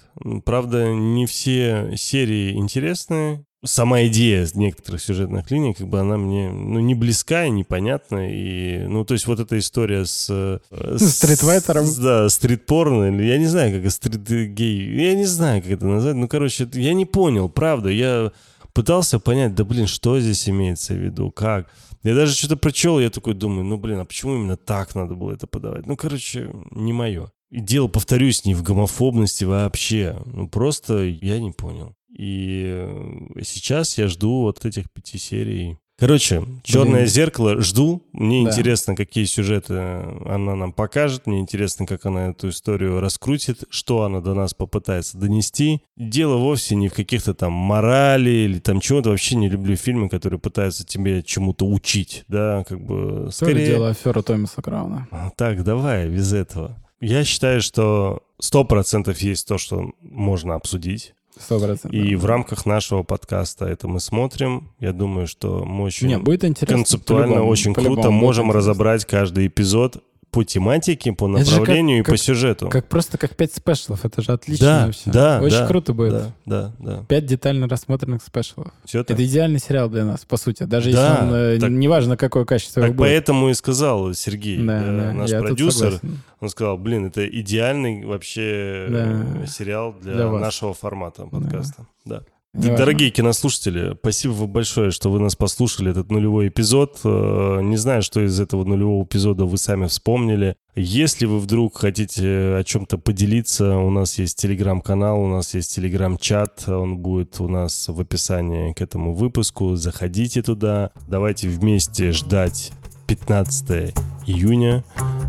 Правда, 0.45 0.93
не 0.93 1.25
все 1.25 1.97
серии 1.97 2.54
интересны. 2.54 3.43
Сама 3.65 4.04
идея 4.04 4.48
некоторых 4.54 5.02
сюжетных 5.02 5.52
линий, 5.52 5.74
как 5.74 5.88
бы 5.88 6.00
она 6.00 6.17
мне, 6.17 6.50
ну, 6.50 6.80
не 6.80 6.95
близка 6.95 7.45
и 7.45 7.50
непонятна. 7.50 8.32
И, 8.32 8.86
ну, 8.88 9.04
то 9.04 9.13
есть 9.13 9.28
вот 9.28 9.41
эта 9.41 9.60
история 9.60 10.06
с... 10.06 10.28
э, 10.30 10.98
Стритвайтером. 10.98 11.86
Да, 12.02 12.30
стрит-порно, 12.30 13.13
или 13.13 13.24
я 13.26 13.38
не 13.38 13.48
знаю, 13.48 13.74
как 13.74 13.82
это, 13.82 13.89
стрит-гей, 13.89 15.08
я 15.08 15.13
не 15.13 15.26
знаю, 15.26 15.62
как 15.62 15.72
это 15.72 15.86
назвать. 15.86 16.15
Ну, 16.15 16.30
короче, 16.30 16.69
я 16.74 16.93
не 16.93 17.06
понял, 17.06 17.50
правда. 17.50 17.89
Я 17.89 18.32
пытался 18.74 19.19
понять, 19.19 19.56
да, 19.56 19.65
блин, 19.65 19.88
что 19.88 20.17
здесь 20.22 20.48
имеется 20.48 20.93
в 20.93 20.98
виду, 20.98 21.30
как. 21.30 21.67
Я 22.04 22.15
даже 22.15 22.34
что-то 22.34 22.56
прочел, 22.56 22.98
я 22.98 23.10
такой 23.10 23.34
думаю, 23.34 23.65
ну, 23.65 23.78
блин, 23.78 24.00
а 24.00 24.06
почему 24.06 24.36
именно 24.36 24.56
так 24.56 24.95
надо 24.95 25.15
было 25.15 25.34
это 25.34 25.48
подавать? 25.48 25.86
Ну, 25.86 25.98
короче, 25.98 26.50
не 26.72 26.93
мое. 26.93 27.30
И 27.49 27.59
дело, 27.62 27.88
повторюсь, 27.88 28.45
не 28.45 28.53
в 28.53 28.62
гомофобности 28.63 29.43
вообще. 29.43 30.17
Ну, 30.25 30.47
просто 30.47 31.03
я 31.03 31.39
не 31.39 31.51
понял. 31.51 31.95
И 32.15 32.63
э, 32.67 33.41
сейчас 33.43 33.97
я 33.97 34.07
жду 34.07 34.41
вот 34.41 34.63
этих 34.65 34.91
пяти 34.91 35.17
серий. 35.17 35.77
Короче, 35.97 36.45
черное 36.63 37.01
Блин. 37.01 37.07
зеркало 37.07 37.59
жду. 37.62 38.03
Мне 38.13 38.43
Да. 38.45 38.51
интересно, 38.51 38.95
какие 38.95 39.25
сюжеты 39.25 39.73
она 39.73 40.55
нам 40.55 40.71
покажет. 40.71 41.27
Мне 41.27 41.39
интересно, 41.39 41.85
как 41.85 42.05
она 42.05 42.29
эту 42.29 42.49
историю 42.49 43.01
раскрутит, 43.01 43.63
что 43.69 44.03
она 44.03 44.21
до 44.21 44.33
нас 44.33 44.53
попытается 44.53 45.17
донести. 45.17 45.81
Дело 45.97 46.38
вовсе 46.38 46.75
не 46.75 46.88
в 46.88 46.93
каких-то 46.93 47.33
там 47.33 47.51
морали 47.51 48.29
или 48.29 48.59
там 48.59 48.79
чего-то. 48.79 49.09
Вообще 49.09 49.35
не 49.35 49.49
люблю 49.49 49.75
фильмы, 49.75 50.07
которые 50.07 50.39
пытаются 50.39 50.85
тебе 50.85 51.21
чему-то 51.21 51.65
учить. 51.67 52.23
Да, 52.29 52.63
как 52.63 52.79
бы 52.79 53.27
Скорее... 53.31 53.55
скорее... 53.55 53.67
дело 53.67 53.89
афера 53.89 54.21
Томаса 54.21 54.62
Крауна. 54.62 55.07
А, 55.12 55.31
Так, 55.35 55.63
давай, 55.65 56.07
без 56.07 56.31
этого. 56.31 56.77
Я 57.01 57.23
считаю, 57.23 57.62
что 57.62 58.23
100% 58.41 59.15
есть 59.19 59.47
то, 59.47 59.57
что 59.57 59.91
можно 60.01 60.55
обсудить. 60.55 61.13
Сто 61.38 61.57
процентов. 61.57 61.93
И 61.93 62.15
в 62.15 62.25
рамках 62.25 62.65
нашего 62.65 63.03
подкаста 63.03 63.65
это 63.65 63.88
мы 63.88 64.01
смотрим. 64.01 64.71
Я 64.79 64.91
думаю, 64.91 65.25
что 65.25 65.63
мы 65.63 65.85
очень 65.85 66.07
Не, 66.07 66.17
будет 66.17 66.43
интересно. 66.43 66.77
концептуально 66.77 67.27
по-любому, 67.27 67.51
очень 67.51 67.73
по-любому 67.73 67.95
круто 67.95 68.12
можем 68.12 68.45
интересно. 68.47 68.57
разобрать 68.57 69.05
каждый 69.05 69.47
эпизод 69.47 70.03
по 70.32 70.44
тематике, 70.44 71.12
по 71.12 71.28
же 71.28 71.44
как- 71.44 71.52
направлению 71.60 72.00
и 72.00 72.04
как- 72.04 72.13
по 72.13 72.18
сюжету. 72.18 72.70
Как 72.70 72.88
просто 72.88 73.18
как 73.18 73.36
пять 73.36 73.54
спешлов. 73.54 74.06
Это 74.06 74.22
же 74.22 74.32
отлично 74.32 74.65
Да, 74.65 74.86
вообще. 74.86 75.02
да, 75.12 75.39
Очень 75.42 75.58
да, 75.58 75.68
круто 75.68 75.94
будет. 75.94 76.12
Да, 76.13 76.32
да, 76.46 76.72
да. 76.80 77.04
Пять 77.08 77.26
детально 77.26 77.68
рассмотренных 77.68 78.22
спешлов. 78.24 78.68
Все 78.86 79.04
так. 79.04 79.15
Это 79.18 79.26
идеальный 79.26 79.60
сериал 79.60 79.89
для 79.89 80.06
нас, 80.06 80.26
по 80.26 80.38
сути. 80.38 80.63
Даже 80.63 80.92
Да, 80.92 81.10
если 81.12 81.24
он, 81.24 81.34
э, 81.34 81.60
так- 81.60 81.70
неважно, 81.72 82.15
какое 82.18 82.46
качество 82.46 82.82
Так 82.82 82.92
будет. 82.92 83.00
поэтому 83.08 83.50
и 83.50 83.54
сказал 83.56 84.13
Сергей, 84.13 84.58
Да, 84.63 84.82
э, 84.84 84.98
да, 84.98 85.13
наш 85.13 85.32
продюсер. 85.32 86.00
Он 86.42 86.50
сказал, 86.50 86.78
блин, 86.78 87.08
это 87.08 87.28
идеальный 87.28 88.06
вообще 88.06 88.88
Да. 88.89 89.26
э, 89.44 89.48
сериал 89.48 89.96
для, 90.02 90.13
Для 90.13 90.28
вас. 90.28 90.42
нашего 90.42 90.74
формата 90.74 91.26
подкаста. 91.26 91.86
Да. 92.06 92.22
Неважно. 92.53 92.77
Дорогие 92.77 93.12
кинослушатели, 93.12 93.95
спасибо 93.99 94.31
вам 94.31 94.49
большое, 94.51 94.89
что 94.89 95.12
вы 95.12 95.19
нас 95.19 95.35
послушали, 95.35 95.91
этот 95.91 96.09
нулевой 96.09 96.47
эпизод. 96.47 96.99
Э, 97.03 97.62
Не 97.62 97.77
знаю, 97.77 98.01
что 98.01 98.25
из 98.25 98.39
этого 98.39 98.63
нулевого 98.63 99.03
эпизода 99.03 99.45
вы 99.45 99.57
сами 99.59 99.85
вспомнили. 99.85 100.55
Если 100.75 101.27
вы 101.27 101.39
вдруг 101.39 101.77
хотите 101.77 102.55
о 102.55 102.63
чем-то 102.63 102.97
поделиться, 102.97 103.77
у 103.77 103.91
нас 103.91 104.17
есть 104.17 104.38
телеграм-канал, 104.38 105.21
у 105.21 105.27
нас 105.27 105.53
есть 105.53 105.75
телеграм-чат, 105.75 106.67
он 106.67 106.97
будет 106.97 107.39
у 107.39 107.47
нас 107.47 107.88
в 107.88 108.01
описании 108.01 108.73
к 108.73 108.81
этому 108.81 109.13
выпуску. 109.13 109.75
Заходите 109.75 110.41
туда, 110.41 110.89
давайте 111.07 111.49
вместе 111.49 112.12
ждать 112.12 112.71
15 113.05 113.93
июня, 114.30 114.84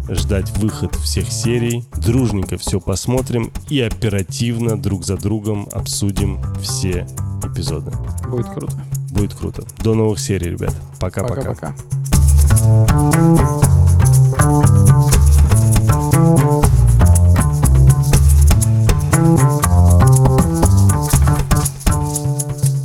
ждать 0.08 0.50
выход 0.58 0.94
всех 0.96 1.30
серий, 1.32 1.84
дружненько 1.96 2.58
все 2.58 2.80
посмотрим 2.80 3.50
и 3.68 3.80
оперативно 3.80 4.80
друг 4.80 5.04
за 5.04 5.16
другом 5.16 5.68
обсудим 5.72 6.38
все 6.60 7.06
эпизоды. 7.42 7.92
Будет 8.28 8.46
круто. 8.46 8.72
Будет 9.10 9.34
круто. 9.34 9.64
До 9.82 9.94
новых 9.94 10.20
серий, 10.20 10.50
ребят. 10.50 10.74
Пока-пока. 11.00 11.54
Пока-пока. 11.54 11.74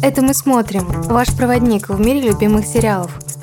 Это 0.01 0.21
мы 0.21 0.33
смотрим. 0.33 0.85
Ваш 1.07 1.35
проводник 1.35 1.89
в 1.89 1.99
мире 1.99 2.29
любимых 2.29 2.65
сериалов. 2.65 3.24